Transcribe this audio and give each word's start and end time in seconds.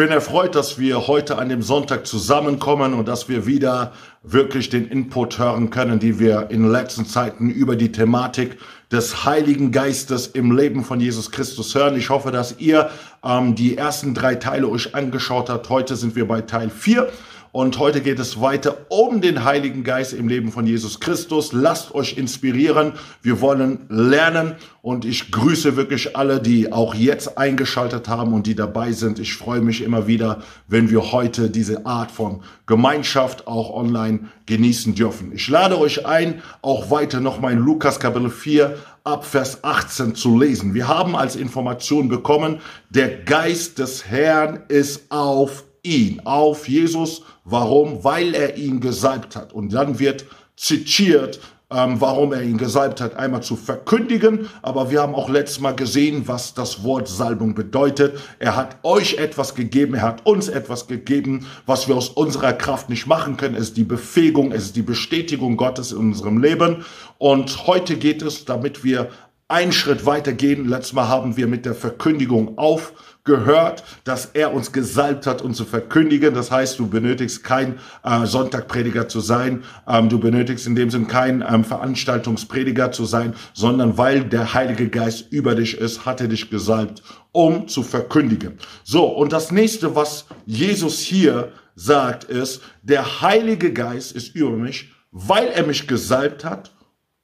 Ich 0.00 0.06
bin 0.06 0.14
erfreut, 0.14 0.54
dass 0.54 0.78
wir 0.78 1.08
heute 1.08 1.36
an 1.36 1.50
dem 1.50 1.60
Sonntag 1.60 2.06
zusammenkommen 2.06 2.94
und 2.94 3.06
dass 3.06 3.28
wir 3.28 3.44
wieder 3.44 3.92
wirklich 4.22 4.70
den 4.70 4.88
Input 4.88 5.38
hören 5.38 5.68
können, 5.68 5.98
die 5.98 6.18
wir 6.18 6.48
in 6.48 6.62
den 6.62 6.72
letzten 6.72 7.04
Zeiten 7.04 7.50
über 7.50 7.76
die 7.76 7.92
Thematik 7.92 8.56
des 8.90 9.26
Heiligen 9.26 9.72
Geistes 9.72 10.26
im 10.28 10.56
Leben 10.56 10.84
von 10.84 11.00
Jesus 11.00 11.30
Christus 11.30 11.74
hören. 11.74 11.98
Ich 11.98 12.08
hoffe, 12.08 12.30
dass 12.30 12.58
ihr 12.60 12.88
ähm, 13.22 13.54
die 13.54 13.76
ersten 13.76 14.14
drei 14.14 14.36
Teile 14.36 14.70
euch 14.70 14.94
angeschaut 14.94 15.50
habt. 15.50 15.68
Heute 15.68 15.96
sind 15.96 16.16
wir 16.16 16.26
bei 16.26 16.40
Teil 16.40 16.70
4 16.70 17.06
und 17.52 17.78
heute 17.78 18.00
geht 18.00 18.20
es 18.20 18.40
weiter 18.40 18.86
um 18.90 19.20
den 19.20 19.44
Heiligen 19.44 19.82
Geist 19.82 20.12
im 20.12 20.28
Leben 20.28 20.52
von 20.52 20.66
Jesus 20.66 21.00
Christus. 21.00 21.52
Lasst 21.52 21.94
euch 21.94 22.16
inspirieren. 22.16 22.92
Wir 23.22 23.40
wollen 23.40 23.86
lernen 23.88 24.54
und 24.82 25.04
ich 25.04 25.32
grüße 25.32 25.76
wirklich 25.76 26.16
alle, 26.16 26.40
die 26.40 26.72
auch 26.72 26.94
jetzt 26.94 27.38
eingeschaltet 27.38 28.08
haben 28.08 28.34
und 28.34 28.46
die 28.46 28.54
dabei 28.54 28.92
sind. 28.92 29.18
Ich 29.18 29.34
freue 29.34 29.62
mich 29.62 29.82
immer 29.82 30.06
wieder, 30.06 30.42
wenn 30.68 30.90
wir 30.90 31.10
heute 31.10 31.50
diese 31.50 31.86
Art 31.86 32.12
von 32.12 32.42
Gemeinschaft 32.66 33.48
auch 33.48 33.70
online 33.70 34.28
genießen 34.46 34.94
dürfen. 34.94 35.32
Ich 35.34 35.48
lade 35.48 35.76
euch 35.76 36.06
ein, 36.06 36.42
auch 36.62 36.92
weiter 36.92 37.18
nochmal 37.18 37.54
in 37.54 37.58
Lukas 37.58 37.98
Kapitel 37.98 38.30
4 38.30 38.76
ab 39.02 39.24
Vers 39.24 39.64
18 39.64 40.14
zu 40.14 40.38
lesen. 40.38 40.74
Wir 40.74 40.86
haben 40.86 41.16
als 41.16 41.34
Information 41.34 42.08
bekommen, 42.08 42.60
der 42.90 43.08
Geist 43.08 43.80
des 43.80 44.06
Herrn 44.06 44.60
ist 44.68 45.10
auf 45.10 45.64
ihn, 45.82 46.20
auf 46.24 46.68
Jesus. 46.68 47.22
Warum? 47.44 48.04
Weil 48.04 48.34
er 48.34 48.56
ihn 48.56 48.80
gesalbt 48.80 49.36
hat. 49.36 49.52
Und 49.52 49.72
dann 49.72 49.98
wird 49.98 50.26
zitiert, 50.56 51.40
ähm, 51.72 52.00
warum 52.00 52.32
er 52.32 52.42
ihn 52.42 52.58
gesalbt 52.58 53.00
hat, 53.00 53.16
einmal 53.16 53.42
zu 53.42 53.56
verkündigen, 53.56 54.48
aber 54.60 54.90
wir 54.90 55.00
haben 55.02 55.14
auch 55.14 55.28
letztes 55.28 55.60
Mal 55.60 55.74
gesehen, 55.74 56.26
was 56.26 56.52
das 56.54 56.82
Wort 56.82 57.08
Salbung 57.08 57.54
bedeutet. 57.54 58.18
Er 58.38 58.56
hat 58.56 58.78
euch 58.82 59.14
etwas 59.14 59.54
gegeben, 59.54 59.94
er 59.94 60.02
hat 60.02 60.26
uns 60.26 60.48
etwas 60.48 60.88
gegeben, 60.88 61.46
was 61.66 61.86
wir 61.86 61.96
aus 61.96 62.08
unserer 62.08 62.52
Kraft 62.52 62.90
nicht 62.90 63.06
machen 63.06 63.36
können. 63.36 63.54
Es 63.54 63.68
ist 63.68 63.76
die 63.76 63.84
Befähigung, 63.84 64.52
es 64.52 64.64
ist 64.64 64.76
die 64.76 64.82
Bestätigung 64.82 65.56
Gottes 65.56 65.92
in 65.92 65.98
unserem 65.98 66.42
Leben. 66.42 66.84
Und 67.18 67.66
heute 67.66 67.96
geht 67.96 68.22
es, 68.22 68.44
damit 68.44 68.82
wir 68.82 69.10
einen 69.46 69.72
Schritt 69.72 70.06
weiter 70.06 70.32
gehen. 70.32 70.68
Letztes 70.68 70.92
Mal 70.92 71.08
haben 71.08 71.36
wir 71.36 71.46
mit 71.46 71.66
der 71.66 71.74
Verkündigung 71.74 72.58
auf 72.58 72.92
gehört, 73.24 73.84
dass 74.04 74.26
er 74.26 74.52
uns 74.54 74.72
gesalbt 74.72 75.26
hat, 75.26 75.42
uns 75.42 75.56
zu 75.56 75.64
verkündigen. 75.64 76.34
Das 76.34 76.50
heißt, 76.50 76.78
du 76.78 76.88
benötigst 76.88 77.44
kein 77.44 77.78
äh, 78.02 78.26
Sonntagprediger 78.26 79.08
zu 79.08 79.20
sein, 79.20 79.64
ähm, 79.86 80.08
du 80.08 80.18
benötigst 80.18 80.66
in 80.66 80.74
dem 80.74 80.90
Sinn 80.90 81.06
kein 81.06 81.44
ähm, 81.46 81.64
Veranstaltungsprediger 81.64 82.92
zu 82.92 83.04
sein, 83.04 83.34
sondern 83.52 83.98
weil 83.98 84.24
der 84.24 84.54
Heilige 84.54 84.88
Geist 84.88 85.32
über 85.32 85.54
dich 85.54 85.76
ist, 85.78 86.06
hat 86.06 86.20
er 86.20 86.28
dich 86.28 86.50
gesalbt, 86.50 87.02
um 87.32 87.68
zu 87.68 87.82
verkündigen. 87.82 88.58
So, 88.84 89.04
und 89.06 89.32
das 89.32 89.52
nächste, 89.52 89.94
was 89.94 90.26
Jesus 90.46 91.00
hier 91.00 91.52
sagt, 91.74 92.24
ist, 92.24 92.62
der 92.82 93.20
Heilige 93.20 93.72
Geist 93.72 94.12
ist 94.12 94.34
über 94.34 94.50
mich, 94.50 94.92
weil 95.12 95.48
er 95.48 95.66
mich 95.66 95.86
gesalbt 95.86 96.44
hat, 96.44 96.72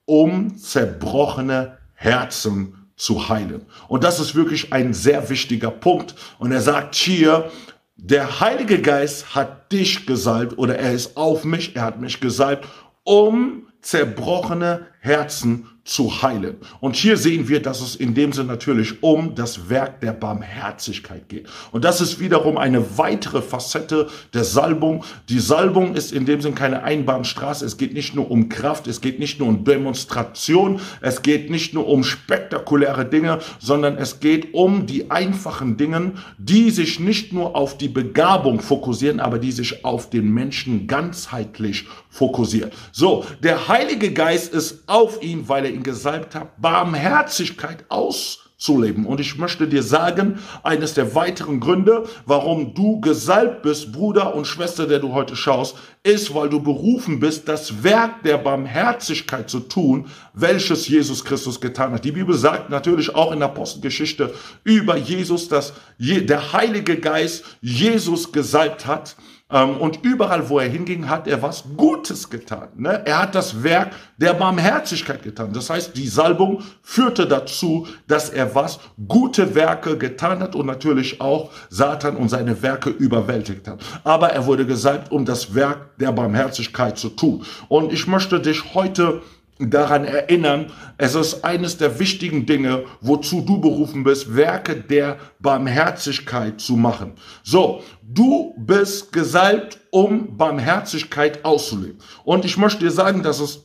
um 0.04 0.56
zerbrochene 0.56 1.78
Herzen 1.94 2.75
zu 2.96 3.28
heilen. 3.28 3.66
Und 3.88 4.04
das 4.04 4.18
ist 4.20 4.34
wirklich 4.34 4.72
ein 4.72 4.94
sehr 4.94 5.28
wichtiger 5.28 5.70
Punkt. 5.70 6.14
Und 6.38 6.52
er 6.52 6.60
sagt 6.60 6.94
hier, 6.94 7.50
der 7.96 8.40
Heilige 8.40 8.80
Geist 8.80 9.34
hat 9.34 9.72
dich 9.72 10.06
gesalbt 10.06 10.58
oder 10.58 10.78
er 10.78 10.92
ist 10.92 11.16
auf 11.16 11.44
mich, 11.44 11.76
er 11.76 11.82
hat 11.82 12.00
mich 12.00 12.20
gesalbt, 12.20 12.66
um 13.04 13.68
zerbrochene 13.80 14.86
Herzen 15.00 15.68
zu 15.86 16.20
heilen. 16.20 16.56
Und 16.80 16.96
hier 16.96 17.16
sehen 17.16 17.48
wir, 17.48 17.62
dass 17.62 17.80
es 17.80 17.94
in 17.94 18.12
dem 18.12 18.32
Sinne 18.32 18.48
natürlich 18.48 19.02
um 19.02 19.34
das 19.36 19.70
Werk 19.70 20.00
der 20.00 20.12
Barmherzigkeit 20.12 21.28
geht. 21.28 21.46
Und 21.70 21.84
das 21.84 22.00
ist 22.00 22.18
wiederum 22.18 22.58
eine 22.58 22.98
weitere 22.98 23.40
Facette 23.40 24.08
der 24.34 24.42
Salbung. 24.42 25.04
Die 25.28 25.38
Salbung 25.38 25.94
ist 25.94 26.12
in 26.12 26.26
dem 26.26 26.40
Sinne 26.40 26.56
keine 26.56 26.82
Einbahnstraße. 26.82 27.64
Es 27.64 27.76
geht 27.76 27.94
nicht 27.94 28.16
nur 28.16 28.30
um 28.30 28.48
Kraft, 28.48 28.88
es 28.88 29.00
geht 29.00 29.20
nicht 29.20 29.38
nur 29.38 29.48
um 29.48 29.64
Demonstration, 29.64 30.80
es 31.00 31.22
geht 31.22 31.50
nicht 31.50 31.72
nur 31.72 31.86
um 31.86 32.02
spektakuläre 32.02 33.04
Dinge, 33.04 33.38
sondern 33.60 33.96
es 33.96 34.18
geht 34.18 34.54
um 34.54 34.86
die 34.86 35.12
einfachen 35.12 35.76
Dinge, 35.76 36.12
die 36.36 36.70
sich 36.70 36.98
nicht 36.98 37.32
nur 37.32 37.54
auf 37.54 37.78
die 37.78 37.88
Begabung 37.88 38.60
fokussieren, 38.60 39.20
aber 39.20 39.38
die 39.38 39.52
sich 39.52 39.84
auf 39.84 40.10
den 40.10 40.34
Menschen 40.34 40.88
ganzheitlich 40.88 41.86
fokussieren. 42.16 42.70
So, 42.92 43.24
der 43.42 43.68
Heilige 43.68 44.12
Geist 44.12 44.54
ist 44.54 44.84
auf 44.86 45.22
ihn, 45.22 45.48
weil 45.48 45.66
er 45.66 45.70
ihn 45.70 45.82
gesalbt 45.82 46.34
hat, 46.34 46.60
Barmherzigkeit 46.60 47.84
auszuleben. 47.90 49.04
Und 49.04 49.20
ich 49.20 49.36
möchte 49.36 49.68
dir 49.68 49.82
sagen, 49.82 50.38
eines 50.62 50.94
der 50.94 51.14
weiteren 51.14 51.60
Gründe, 51.60 52.04
warum 52.24 52.72
du 52.72 53.02
gesalbt 53.02 53.62
bist, 53.62 53.92
Bruder 53.92 54.34
und 54.34 54.46
Schwester, 54.46 54.86
der 54.86 54.98
du 54.98 55.12
heute 55.12 55.36
schaust, 55.36 55.76
ist, 56.02 56.34
weil 56.34 56.48
du 56.48 56.62
berufen 56.62 57.20
bist, 57.20 57.48
das 57.48 57.82
Werk 57.82 58.22
der 58.22 58.38
Barmherzigkeit 58.38 59.50
zu 59.50 59.60
tun, 59.60 60.06
welches 60.32 60.88
Jesus 60.88 61.22
Christus 61.22 61.60
getan 61.60 61.92
hat. 61.92 62.04
Die 62.04 62.12
Bibel 62.12 62.34
sagt 62.34 62.70
natürlich 62.70 63.14
auch 63.14 63.32
in 63.32 63.40
der 63.40 63.48
Apostelgeschichte 63.48 64.32
über 64.64 64.96
Jesus, 64.96 65.48
dass 65.48 65.74
der 65.98 66.52
Heilige 66.54 66.96
Geist 66.96 67.44
Jesus 67.60 68.32
gesalbt 68.32 68.86
hat 68.86 69.16
und 69.48 70.00
überall, 70.02 70.48
wo 70.48 70.58
er 70.58 70.68
hinging, 70.68 71.08
hat 71.08 71.28
er 71.28 71.40
was 71.40 71.62
Gutes 71.76 72.28
getan. 72.28 72.68
Ne? 72.74 73.02
Er 73.04 73.22
hat 73.22 73.34
das 73.36 73.62
Werk 73.62 73.92
der 74.16 74.34
Barmherzigkeit 74.34 75.22
getan. 75.22 75.52
Das 75.52 75.70
heißt, 75.70 75.96
die 75.96 76.08
Salbung 76.08 76.62
führte 76.82 77.28
dazu, 77.28 77.86
dass 78.08 78.28
er 78.30 78.56
was 78.56 78.80
gute 79.06 79.54
Werke 79.54 79.98
getan 79.98 80.40
hat 80.40 80.56
und 80.56 80.66
natürlich 80.66 81.20
auch 81.20 81.50
Satan 81.70 82.16
und 82.16 82.28
seine 82.28 82.60
Werke 82.60 82.90
überwältigt 82.90 83.68
hat. 83.68 83.80
Aber 84.02 84.30
er 84.30 84.46
wurde 84.46 84.66
gesalbt, 84.66 85.12
um 85.12 85.24
das 85.24 85.54
Werk 85.54 85.96
der 85.98 86.10
Barmherzigkeit 86.10 86.98
zu 86.98 87.10
tun. 87.10 87.44
Und 87.68 87.92
ich 87.92 88.08
möchte 88.08 88.40
dich 88.40 88.74
heute 88.74 89.22
daran 89.58 90.04
erinnern, 90.04 90.70
es 90.98 91.14
ist 91.14 91.44
eines 91.44 91.78
der 91.78 91.98
wichtigen 91.98 92.46
Dinge, 92.46 92.84
wozu 93.00 93.40
du 93.40 93.60
berufen 93.60 94.04
bist, 94.04 94.36
Werke 94.36 94.76
der 94.76 95.18
Barmherzigkeit 95.38 96.60
zu 96.60 96.76
machen. 96.76 97.12
So, 97.42 97.82
du 98.02 98.54
bist 98.58 99.12
gesalbt, 99.12 99.80
um 99.90 100.36
Barmherzigkeit 100.36 101.44
auszuleben. 101.44 101.98
Und 102.24 102.44
ich 102.44 102.56
möchte 102.58 102.80
dir 102.80 102.90
sagen, 102.90 103.22
dass 103.22 103.40
es 103.40 103.64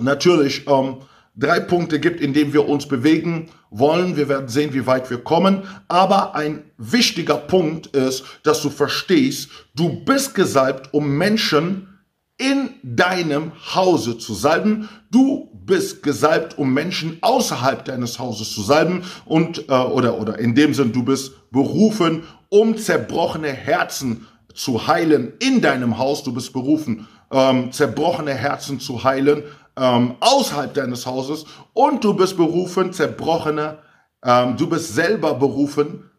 natürlich 0.00 0.66
ähm, 0.66 0.96
drei 1.36 1.60
Punkte 1.60 2.00
gibt, 2.00 2.20
in 2.20 2.32
denen 2.32 2.52
wir 2.52 2.68
uns 2.68 2.86
bewegen 2.86 3.50
wollen. 3.70 4.16
Wir 4.16 4.28
werden 4.28 4.48
sehen, 4.48 4.72
wie 4.74 4.86
weit 4.86 5.10
wir 5.10 5.18
kommen. 5.18 5.62
Aber 5.88 6.34
ein 6.34 6.64
wichtiger 6.78 7.36
Punkt 7.36 7.88
ist, 7.88 8.24
dass 8.42 8.62
du 8.62 8.70
verstehst, 8.70 9.50
du 9.74 10.04
bist 10.04 10.34
gesalbt, 10.34 10.92
um 10.92 11.16
Menschen 11.16 11.91
in 12.42 12.70
deinem 12.82 13.52
Hause 13.74 14.18
zu 14.18 14.34
salben. 14.34 14.88
Du 15.12 15.48
bist 15.64 16.02
gesalbt, 16.02 16.58
um 16.58 16.74
Menschen 16.74 17.18
außerhalb 17.20 17.84
deines 17.84 18.18
Hauses 18.18 18.52
zu 18.52 18.62
salben 18.62 19.04
und 19.24 19.68
äh, 19.68 19.72
oder 19.72 20.18
oder 20.18 20.38
in 20.40 20.56
dem 20.56 20.74
Sinn, 20.74 20.92
du 20.92 21.04
bist 21.04 21.50
berufen, 21.52 22.24
um 22.48 22.76
zerbrochene 22.76 23.52
Herzen 23.52 24.26
zu 24.52 24.88
heilen 24.88 25.34
in 25.38 25.60
deinem 25.60 25.98
Haus. 25.98 26.24
Du 26.24 26.34
bist 26.34 26.52
berufen, 26.52 27.06
ähm, 27.30 27.70
zerbrochene 27.70 28.34
Herzen 28.34 28.80
zu 28.80 29.04
heilen 29.04 29.44
ähm, 29.76 30.16
außerhalb 30.20 30.74
deines 30.74 31.06
Hauses 31.06 31.46
und 31.72 32.02
du 32.04 32.14
bist 32.14 32.36
berufen, 32.36 32.92
zerbrochene, 32.92 33.78
ähm, 34.24 34.56
du 34.56 34.68
bist 34.68 34.94
selber 34.94 35.34
berufen, 35.34 36.10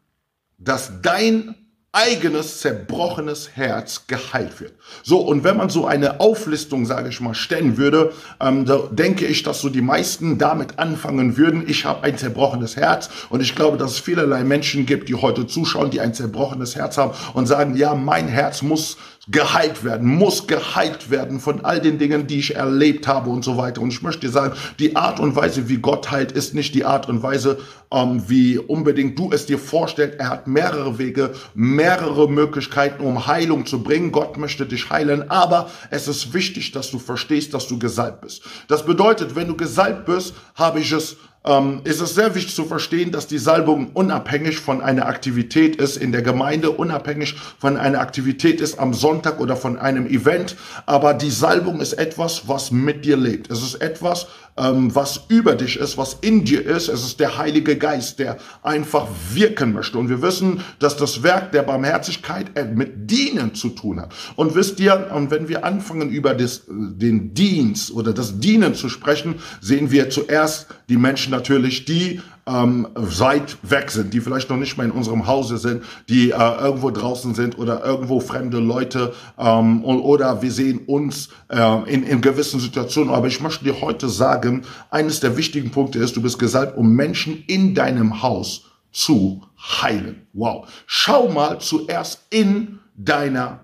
dass 0.57 1.01
dein 1.01 1.55
eigenes 1.93 2.59
zerbrochenes 2.59 3.51
Herz 3.55 4.07
geheilt 4.07 4.59
wird. 4.59 4.73
So, 5.03 5.19
und 5.19 5.43
wenn 5.43 5.55
man 5.55 5.69
so 5.69 5.85
eine 5.85 6.19
Auflistung, 6.19 6.87
sage 6.87 7.09
ich 7.09 7.21
mal, 7.21 7.35
stellen 7.35 7.77
würde, 7.77 8.11
ähm, 8.41 8.65
da 8.65 8.79
denke 8.89 9.27
ich, 9.27 9.43
dass 9.43 9.61
so 9.61 9.69
die 9.69 9.81
meisten 9.81 10.39
damit 10.39 10.79
anfangen 10.79 11.37
würden, 11.37 11.63
ich 11.67 11.85
habe 11.85 12.03
ein 12.03 12.17
zerbrochenes 12.17 12.77
Herz 12.77 13.11
und 13.29 13.41
ich 13.41 13.55
glaube, 13.55 13.77
dass 13.77 13.91
es 13.91 13.99
vielerlei 13.99 14.43
Menschen 14.43 14.87
gibt, 14.87 15.07
die 15.07 15.13
heute 15.13 15.45
zuschauen, 15.45 15.91
die 15.91 16.01
ein 16.01 16.15
zerbrochenes 16.15 16.75
Herz 16.75 16.97
haben 16.97 17.13
und 17.35 17.45
sagen, 17.45 17.75
ja, 17.77 17.93
mein 17.93 18.27
Herz 18.27 18.63
muss 18.63 18.97
geheilt 19.29 19.85
werden, 19.85 20.07
muss 20.07 20.47
geheilt 20.47 21.09
werden 21.09 21.39
von 21.39 21.63
all 21.63 21.79
den 21.79 21.97
Dingen, 21.97 22.27
die 22.27 22.39
ich 22.39 22.55
erlebt 22.55 23.07
habe 23.07 23.29
und 23.29 23.45
so 23.45 23.55
weiter. 23.55 23.79
Und 23.79 23.93
ich 23.93 24.01
möchte 24.01 24.27
dir 24.27 24.31
sagen, 24.31 24.53
die 24.79 24.97
Art 24.97 25.21
und 25.21 25.35
Weise, 25.35 25.69
wie 25.69 25.77
Gott 25.77 26.11
heilt, 26.11 26.33
ist 26.33 26.53
nicht 26.53 26.75
die 26.75 26.83
Art 26.83 27.07
und 27.07 27.23
Weise, 27.23 27.57
ähm, 27.89 28.21
wie 28.27 28.57
unbedingt 28.57 29.17
du 29.17 29.31
es 29.31 29.45
dir 29.45 29.57
vorstellst. 29.57 30.19
Er 30.19 30.29
hat 30.29 30.47
mehrere 30.47 30.97
Wege, 30.97 31.33
mehrere 31.53 32.29
Möglichkeiten, 32.29 33.01
um 33.01 33.25
Heilung 33.25 33.65
zu 33.65 33.81
bringen. 33.81 34.11
Gott 34.11 34.37
möchte 34.37 34.65
dich 34.65 34.89
heilen, 34.89 35.29
aber 35.31 35.69
es 35.89 36.09
ist 36.09 36.33
wichtig, 36.33 36.73
dass 36.73 36.91
du 36.91 36.99
verstehst, 36.99 37.53
dass 37.53 37.69
du 37.69 37.79
gesalbt 37.79 38.21
bist. 38.21 38.41
Das 38.67 38.85
bedeutet, 38.85 39.37
wenn 39.37 39.47
du 39.47 39.55
gesalbt 39.55 40.05
bist, 40.05 40.33
habe 40.55 40.81
ich 40.81 40.91
es 40.91 41.15
ähm, 41.45 41.81
ist 41.83 41.99
es 41.99 42.15
sehr 42.15 42.35
wichtig 42.35 42.55
zu 42.55 42.65
verstehen, 42.65 43.11
dass 43.11 43.27
die 43.27 43.37
Salbung 43.37 43.91
unabhängig 43.93 44.59
von 44.59 44.81
einer 44.81 45.07
Aktivität 45.07 45.75
ist 45.75 45.97
in 45.97 46.11
der 46.11 46.21
Gemeinde, 46.21 46.71
unabhängig 46.71 47.35
von 47.59 47.77
einer 47.77 47.99
Aktivität 47.99 48.61
ist 48.61 48.79
am 48.79 48.93
Sonntag 48.93 49.39
oder 49.39 49.55
von 49.55 49.77
einem 49.77 50.07
Event. 50.07 50.55
Aber 50.85 51.13
die 51.13 51.31
Salbung 51.31 51.81
ist 51.81 51.93
etwas, 51.93 52.47
was 52.47 52.71
mit 52.71 53.05
dir 53.05 53.17
lebt. 53.17 53.51
Es 53.51 53.61
ist 53.61 53.75
etwas, 53.75 54.27
ähm, 54.57 54.93
was 54.93 55.21
über 55.29 55.55
dich 55.55 55.77
ist, 55.77 55.97
was 55.97 56.17
in 56.21 56.43
dir 56.43 56.65
ist. 56.65 56.87
Es 56.87 57.03
ist 57.03 57.19
der 57.19 57.37
Heilige 57.37 57.77
Geist, 57.77 58.19
der 58.19 58.37
einfach 58.61 59.07
wirken 59.31 59.73
möchte. 59.73 59.97
Und 59.97 60.09
wir 60.09 60.21
wissen, 60.21 60.61
dass 60.79 60.97
das 60.97 61.23
Werk 61.23 61.51
der 61.51 61.63
Barmherzigkeit 61.63 62.51
mit 62.75 63.09
Dienen 63.09 63.55
zu 63.55 63.69
tun 63.69 64.01
hat. 64.01 64.13
Und 64.35 64.55
wisst 64.55 64.79
ihr, 64.79 65.11
und 65.13 65.31
wenn 65.31 65.47
wir 65.47 65.65
anfangen 65.65 66.09
über 66.09 66.33
das, 66.33 66.63
den 66.67 67.33
Dienst 67.33 67.91
oder 67.91 68.13
das 68.13 68.39
Dienen 68.39 68.75
zu 68.75 68.89
sprechen, 68.89 69.35
sehen 69.61 69.91
wir 69.91 70.09
zuerst 70.09 70.67
die 70.89 70.97
Menschen 70.97 71.31
natürlich, 71.31 71.85
die 71.85 72.21
ähm, 72.45 72.87
weit 72.93 73.57
weg 73.61 73.91
sind, 73.91 74.13
die 74.13 74.19
vielleicht 74.19 74.49
noch 74.49 74.57
nicht 74.57 74.77
mal 74.77 74.85
in 74.85 74.91
unserem 74.91 75.27
Hause 75.27 75.57
sind, 75.57 75.83
die 76.09 76.31
äh, 76.31 76.35
irgendwo 76.35 76.91
draußen 76.91 77.33
sind 77.35 77.57
oder 77.57 77.83
irgendwo 77.85 78.19
fremde 78.19 78.59
Leute 78.59 79.13
ähm, 79.37 79.83
oder 79.83 80.41
wir 80.41 80.51
sehen 80.51 80.79
uns 80.85 81.29
äh, 81.49 81.91
in, 81.91 82.03
in 82.03 82.21
gewissen 82.21 82.59
Situationen. 82.59 83.13
Aber 83.13 83.27
ich 83.27 83.41
möchte 83.41 83.63
dir 83.63 83.81
heute 83.81 84.09
sagen, 84.09 84.63
eines 84.89 85.19
der 85.19 85.37
wichtigen 85.37 85.71
Punkte 85.71 85.99
ist, 85.99 86.15
du 86.15 86.21
bist 86.21 86.39
gesalbt, 86.39 86.77
um 86.77 86.93
Menschen 86.93 87.43
in 87.47 87.75
deinem 87.75 88.21
Haus 88.21 88.65
zu 88.91 89.43
heilen. 89.57 90.27
Wow. 90.33 90.67
Schau 90.85 91.29
mal 91.29 91.59
zuerst 91.59 92.25
in 92.29 92.79
deiner 92.95 93.61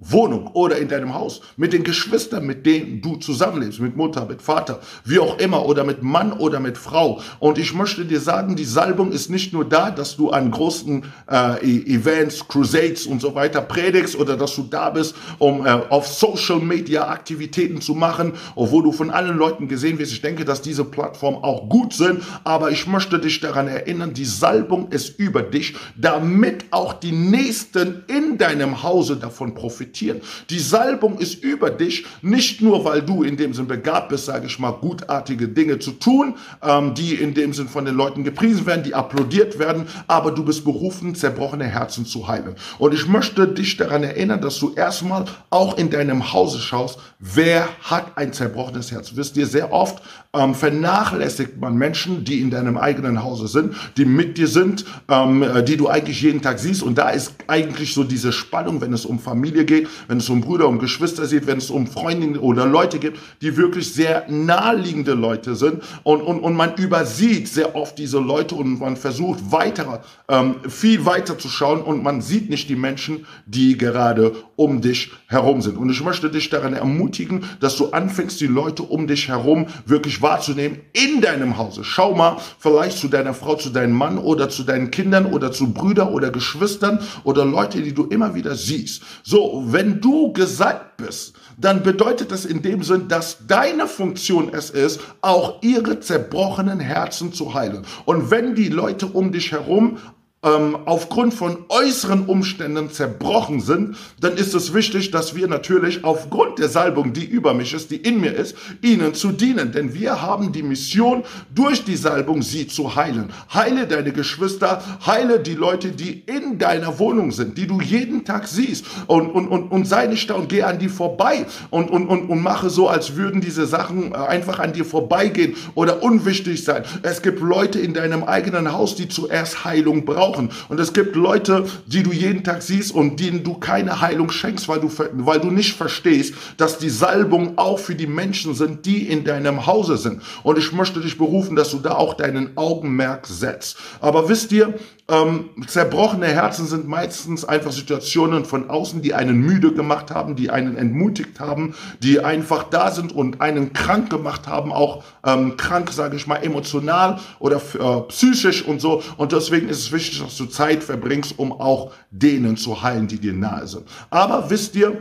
Wohnung 0.00 0.48
oder 0.54 0.78
in 0.78 0.88
deinem 0.88 1.12
Haus, 1.14 1.42
mit 1.58 1.74
den 1.74 1.84
Geschwistern, 1.84 2.46
mit 2.46 2.64
denen 2.64 3.02
du 3.02 3.16
zusammenlebst, 3.16 3.80
mit 3.80 3.96
Mutter, 3.96 4.24
mit 4.24 4.40
Vater, 4.40 4.80
wie 5.04 5.18
auch 5.18 5.38
immer, 5.38 5.66
oder 5.66 5.84
mit 5.84 6.02
Mann 6.02 6.32
oder 6.32 6.58
mit 6.58 6.78
Frau. 6.78 7.20
Und 7.38 7.58
ich 7.58 7.74
möchte 7.74 8.06
dir 8.06 8.20
sagen, 8.20 8.56
die 8.56 8.64
Salbung 8.64 9.12
ist 9.12 9.28
nicht 9.28 9.52
nur 9.52 9.66
da, 9.66 9.90
dass 9.90 10.16
du 10.16 10.30
an 10.30 10.50
großen 10.50 11.04
äh, 11.30 11.66
e- 11.66 11.96
Events, 11.96 12.48
Crusades 12.48 13.04
und 13.04 13.20
so 13.20 13.34
weiter 13.34 13.60
predigst 13.60 14.16
oder 14.16 14.38
dass 14.38 14.56
du 14.56 14.62
da 14.62 14.88
bist, 14.88 15.14
um 15.38 15.66
äh, 15.66 15.68
auf 15.68 16.06
Social 16.08 16.60
Media 16.60 17.08
Aktivitäten 17.08 17.82
zu 17.82 17.94
machen, 17.94 18.32
obwohl 18.54 18.82
du 18.82 18.92
von 18.92 19.10
allen 19.10 19.36
Leuten 19.36 19.68
gesehen 19.68 19.98
wirst. 19.98 20.12
Ich 20.12 20.22
denke, 20.22 20.46
dass 20.46 20.62
diese 20.62 20.84
Plattformen 20.84 21.44
auch 21.44 21.68
gut 21.68 21.92
sind, 21.92 22.22
aber 22.44 22.70
ich 22.70 22.86
möchte 22.86 23.18
dich 23.18 23.40
daran 23.40 23.68
erinnern, 23.68 24.14
die 24.14 24.24
Salbung 24.24 24.88
ist 24.88 25.18
über 25.18 25.42
dich, 25.42 25.74
damit 25.94 26.64
auch 26.70 26.94
die 26.94 27.12
Nächsten 27.12 28.04
in 28.06 28.38
deinem 28.38 28.82
Hause 28.82 29.16
davon 29.16 29.52
profitieren 29.54 29.89
profitieren. 29.90 30.20
Die 30.48 30.58
Salbung 30.58 31.18
ist 31.18 31.42
über 31.42 31.70
dich, 31.70 32.06
nicht 32.22 32.60
nur, 32.60 32.84
weil 32.84 33.02
du 33.02 33.22
in 33.22 33.36
dem 33.36 33.52
Sinn 33.54 33.66
begabt 33.66 34.10
bist, 34.10 34.26
sage 34.26 34.46
ich 34.46 34.58
mal, 34.58 34.72
gutartige 34.72 35.48
Dinge 35.48 35.78
zu 35.78 35.92
tun, 35.92 36.34
ähm, 36.62 36.94
die 36.94 37.14
in 37.14 37.34
dem 37.34 37.52
Sinn 37.52 37.68
von 37.68 37.84
den 37.84 37.94
Leuten 37.94 38.24
gepriesen 38.24 38.66
werden, 38.66 38.84
die 38.84 38.94
applaudiert 38.94 39.58
werden, 39.58 39.86
aber 40.06 40.30
du 40.30 40.44
bist 40.44 40.64
berufen, 40.64 41.14
zerbrochene 41.14 41.64
Herzen 41.64 42.06
zu 42.06 42.28
heilen. 42.28 42.54
Und 42.78 42.94
ich 42.94 43.06
möchte 43.06 43.48
dich 43.48 43.76
daran 43.76 44.02
erinnern, 44.02 44.40
dass 44.40 44.58
du 44.58 44.74
erstmal 44.74 45.24
auch 45.50 45.76
in 45.76 45.90
deinem 45.90 46.32
Hause 46.32 46.58
schaust, 46.58 46.98
wer 47.18 47.68
hat 47.82 48.16
ein 48.16 48.32
zerbrochenes 48.32 48.92
Herz. 48.92 49.12
Wisst 49.14 49.36
ihr, 49.36 49.46
sehr 49.46 49.72
oft 49.72 50.02
ähm, 50.32 50.54
vernachlässigt 50.54 51.60
man 51.60 51.76
Menschen, 51.76 52.24
die 52.24 52.40
in 52.40 52.50
deinem 52.50 52.76
eigenen 52.76 53.22
Hause 53.22 53.48
sind, 53.48 53.74
die 53.96 54.04
mit 54.04 54.38
dir 54.38 54.46
sind, 54.46 54.84
ähm, 55.08 55.44
die 55.66 55.76
du 55.76 55.88
eigentlich 55.88 56.22
jeden 56.22 56.40
Tag 56.40 56.58
siehst. 56.58 56.82
Und 56.82 56.98
da 56.98 57.10
ist 57.10 57.34
eigentlich 57.48 57.94
so 57.94 58.04
diese 58.04 58.32
Spannung, 58.32 58.80
wenn 58.80 58.92
es 58.92 59.04
um 59.04 59.18
Familie 59.18 59.64
geht, 59.64 59.79
wenn 60.08 60.18
es 60.18 60.28
um 60.28 60.40
Brüder, 60.40 60.68
um 60.68 60.78
Geschwister 60.78 61.26
geht, 61.26 61.46
wenn 61.46 61.58
es 61.58 61.70
um 61.70 61.86
Freundinnen 61.86 62.38
oder 62.38 62.66
Leute 62.66 62.98
gibt, 62.98 63.18
die 63.42 63.56
wirklich 63.56 63.92
sehr 63.92 64.26
naheliegende 64.28 65.14
Leute 65.14 65.54
sind. 65.54 65.82
Und, 66.02 66.22
und, 66.22 66.40
und 66.40 66.54
man 66.54 66.74
übersieht 66.76 67.48
sehr 67.48 67.74
oft 67.74 67.98
diese 67.98 68.18
Leute 68.18 68.54
und 68.54 68.80
man 68.80 68.96
versucht 68.96 69.52
weiter, 69.52 70.02
ähm, 70.28 70.56
viel 70.68 71.04
weiter 71.04 71.38
zu 71.38 71.48
schauen 71.48 71.82
und 71.82 72.02
man 72.02 72.20
sieht 72.20 72.50
nicht 72.50 72.68
die 72.68 72.76
Menschen, 72.76 73.26
die 73.46 73.76
gerade 73.76 74.32
um 74.56 74.80
dich 74.80 75.12
herum 75.26 75.62
sind. 75.62 75.76
Und 75.76 75.90
ich 75.90 76.02
möchte 76.02 76.30
dich 76.30 76.50
daran 76.50 76.74
ermutigen, 76.74 77.44
dass 77.60 77.76
du 77.76 77.90
anfängst, 77.90 78.40
die 78.40 78.46
Leute 78.46 78.82
um 78.82 79.06
dich 79.06 79.28
herum 79.28 79.66
wirklich 79.86 80.22
wahrzunehmen 80.22 80.80
in 80.92 81.20
deinem 81.20 81.56
Hause. 81.56 81.84
Schau 81.84 82.14
mal 82.14 82.36
vielleicht 82.58 82.98
zu 82.98 83.08
deiner 83.08 83.34
Frau, 83.34 83.56
zu 83.56 83.70
deinem 83.70 83.94
Mann 83.94 84.18
oder 84.18 84.48
zu 84.48 84.62
deinen 84.62 84.90
Kindern 84.90 85.26
oder 85.26 85.52
zu 85.52 85.72
Brüdern 85.72 86.08
oder 86.08 86.30
Geschwistern 86.30 87.00
oder 87.24 87.44
Leute, 87.44 87.80
die 87.82 87.94
du 87.94 88.04
immer 88.06 88.34
wieder 88.34 88.54
siehst. 88.54 89.02
So, 89.22 89.69
wenn 89.72 90.00
du 90.00 90.32
gesalbt 90.32 90.96
bist, 90.96 91.34
dann 91.56 91.82
bedeutet 91.82 92.30
das 92.32 92.44
in 92.44 92.62
dem 92.62 92.82
Sinn, 92.82 93.08
dass 93.08 93.46
deine 93.46 93.86
Funktion 93.86 94.50
es 94.52 94.70
ist, 94.70 95.00
auch 95.20 95.62
ihre 95.62 96.00
zerbrochenen 96.00 96.80
Herzen 96.80 97.32
zu 97.32 97.54
heilen. 97.54 97.84
Und 98.04 98.30
wenn 98.30 98.54
die 98.54 98.68
Leute 98.68 99.06
um 99.06 99.32
dich 99.32 99.52
herum 99.52 99.98
ähm, 100.42 100.78
aufgrund 100.86 101.34
von 101.34 101.66
äußeren 101.68 102.24
Umständen 102.24 102.90
zerbrochen 102.90 103.60
sind, 103.60 103.96
dann 104.20 104.38
ist 104.38 104.54
es 104.54 104.72
wichtig, 104.72 105.10
dass 105.10 105.34
wir 105.34 105.46
natürlich 105.48 106.02
aufgrund 106.02 106.58
der 106.58 106.70
Salbung, 106.70 107.12
die 107.12 107.26
über 107.26 107.52
mich 107.52 107.74
ist, 107.74 107.90
die 107.90 107.96
in 107.96 108.20
mir 108.20 108.32
ist, 108.32 108.56
ihnen 108.80 109.12
zu 109.12 109.32
dienen. 109.32 109.72
Denn 109.72 109.92
wir 109.92 110.22
haben 110.22 110.50
die 110.52 110.62
Mission, 110.62 111.24
durch 111.54 111.84
die 111.84 111.96
Salbung 111.96 112.40
sie 112.40 112.66
zu 112.66 112.96
heilen. 112.96 113.30
Heile 113.52 113.86
deine 113.86 114.12
Geschwister, 114.12 114.82
heile 115.04 115.40
die 115.40 115.54
Leute, 115.54 115.88
die 115.90 116.20
in 116.20 116.58
deiner 116.58 116.98
Wohnung 116.98 117.32
sind, 117.32 117.58
die 117.58 117.66
du 117.66 117.82
jeden 117.82 118.24
Tag 118.24 118.48
siehst 118.48 118.86
und, 119.08 119.30
und, 119.30 119.48
und, 119.48 119.70
und 119.70 119.86
sei 119.86 120.06
nicht 120.06 120.30
da 120.30 120.34
und 120.34 120.48
geh 120.48 120.62
an 120.62 120.78
die 120.78 120.88
vorbei 120.88 121.44
und, 121.68 121.90
und, 121.90 122.06
und, 122.06 122.30
und 122.30 122.42
mache 122.42 122.70
so, 122.70 122.88
als 122.88 123.14
würden 123.14 123.42
diese 123.42 123.66
Sachen 123.66 124.12
äh, 124.12 124.16
einfach 124.16 124.58
an 124.58 124.72
dir 124.72 124.86
vorbeigehen 124.86 125.54
oder 125.74 126.02
unwichtig 126.02 126.64
sein. 126.64 126.84
Es 127.02 127.20
gibt 127.20 127.40
Leute 127.40 127.78
in 127.78 127.92
deinem 127.92 128.24
eigenen 128.24 128.72
Haus, 128.72 128.94
die 128.94 129.08
zuerst 129.08 129.66
Heilung 129.66 130.06
brauchen 130.06 130.29
brauchen. 130.30 130.50
Und 130.68 130.80
es 130.80 130.92
gibt 130.92 131.16
Leute, 131.16 131.64
die 131.86 132.02
du 132.02 132.12
jeden 132.12 132.44
Tag 132.44 132.62
siehst 132.62 132.94
und 132.94 133.20
denen 133.20 133.42
du 133.44 133.54
keine 133.54 134.00
Heilung 134.00 134.30
schenkst, 134.30 134.68
weil 134.68 134.80
du, 134.80 134.90
weil 135.12 135.40
du 135.40 135.50
nicht 135.50 135.74
verstehst, 135.74 136.34
dass 136.56 136.78
die 136.78 136.90
Salbung 136.90 137.58
auch 137.58 137.78
für 137.78 137.94
die 137.94 138.06
Menschen 138.06 138.54
sind, 138.54 138.86
die 138.86 139.08
in 139.08 139.24
deinem 139.24 139.66
Hause 139.66 139.96
sind. 139.96 140.22
Und 140.42 140.58
ich 140.58 140.72
möchte 140.72 141.00
dich 141.00 141.18
berufen, 141.18 141.56
dass 141.56 141.70
du 141.70 141.78
da 141.78 141.92
auch 141.92 142.14
deinen 142.14 142.56
Augenmerk 142.56 143.26
setzt. 143.26 143.76
Aber 144.00 144.28
wisst 144.28 144.52
ihr, 144.52 144.74
ähm, 145.10 145.50
zerbrochene 145.66 146.26
Herzen 146.26 146.66
sind 146.66 146.86
meistens 146.88 147.44
einfach 147.44 147.72
Situationen 147.72 148.44
von 148.44 148.70
außen, 148.70 149.02
die 149.02 149.14
einen 149.14 149.38
müde 149.38 149.72
gemacht 149.72 150.10
haben, 150.10 150.36
die 150.36 150.50
einen 150.50 150.76
entmutigt 150.76 151.40
haben, 151.40 151.74
die 152.02 152.20
einfach 152.20 152.64
da 152.64 152.90
sind 152.90 153.12
und 153.12 153.40
einen 153.40 153.72
krank 153.72 154.10
gemacht 154.10 154.46
haben, 154.46 154.72
auch 154.72 155.02
ähm, 155.24 155.56
krank, 155.56 155.92
sage 155.92 156.16
ich 156.16 156.26
mal, 156.26 156.36
emotional 156.36 157.18
oder 157.38 157.56
äh, 157.56 158.00
psychisch 158.08 158.64
und 158.64 158.80
so. 158.80 159.02
Und 159.16 159.32
deswegen 159.32 159.68
ist 159.68 159.78
es 159.78 159.92
wichtig, 159.92 160.20
dass 160.20 160.36
du 160.36 160.46
Zeit 160.46 160.84
verbringst, 160.84 161.38
um 161.38 161.52
auch 161.52 161.92
denen 162.10 162.56
zu 162.56 162.82
heilen, 162.82 163.08
die 163.08 163.18
dir 163.18 163.32
nahe 163.32 163.66
sind. 163.66 163.84
Aber 164.10 164.50
wisst 164.50 164.76
ihr, 164.76 165.00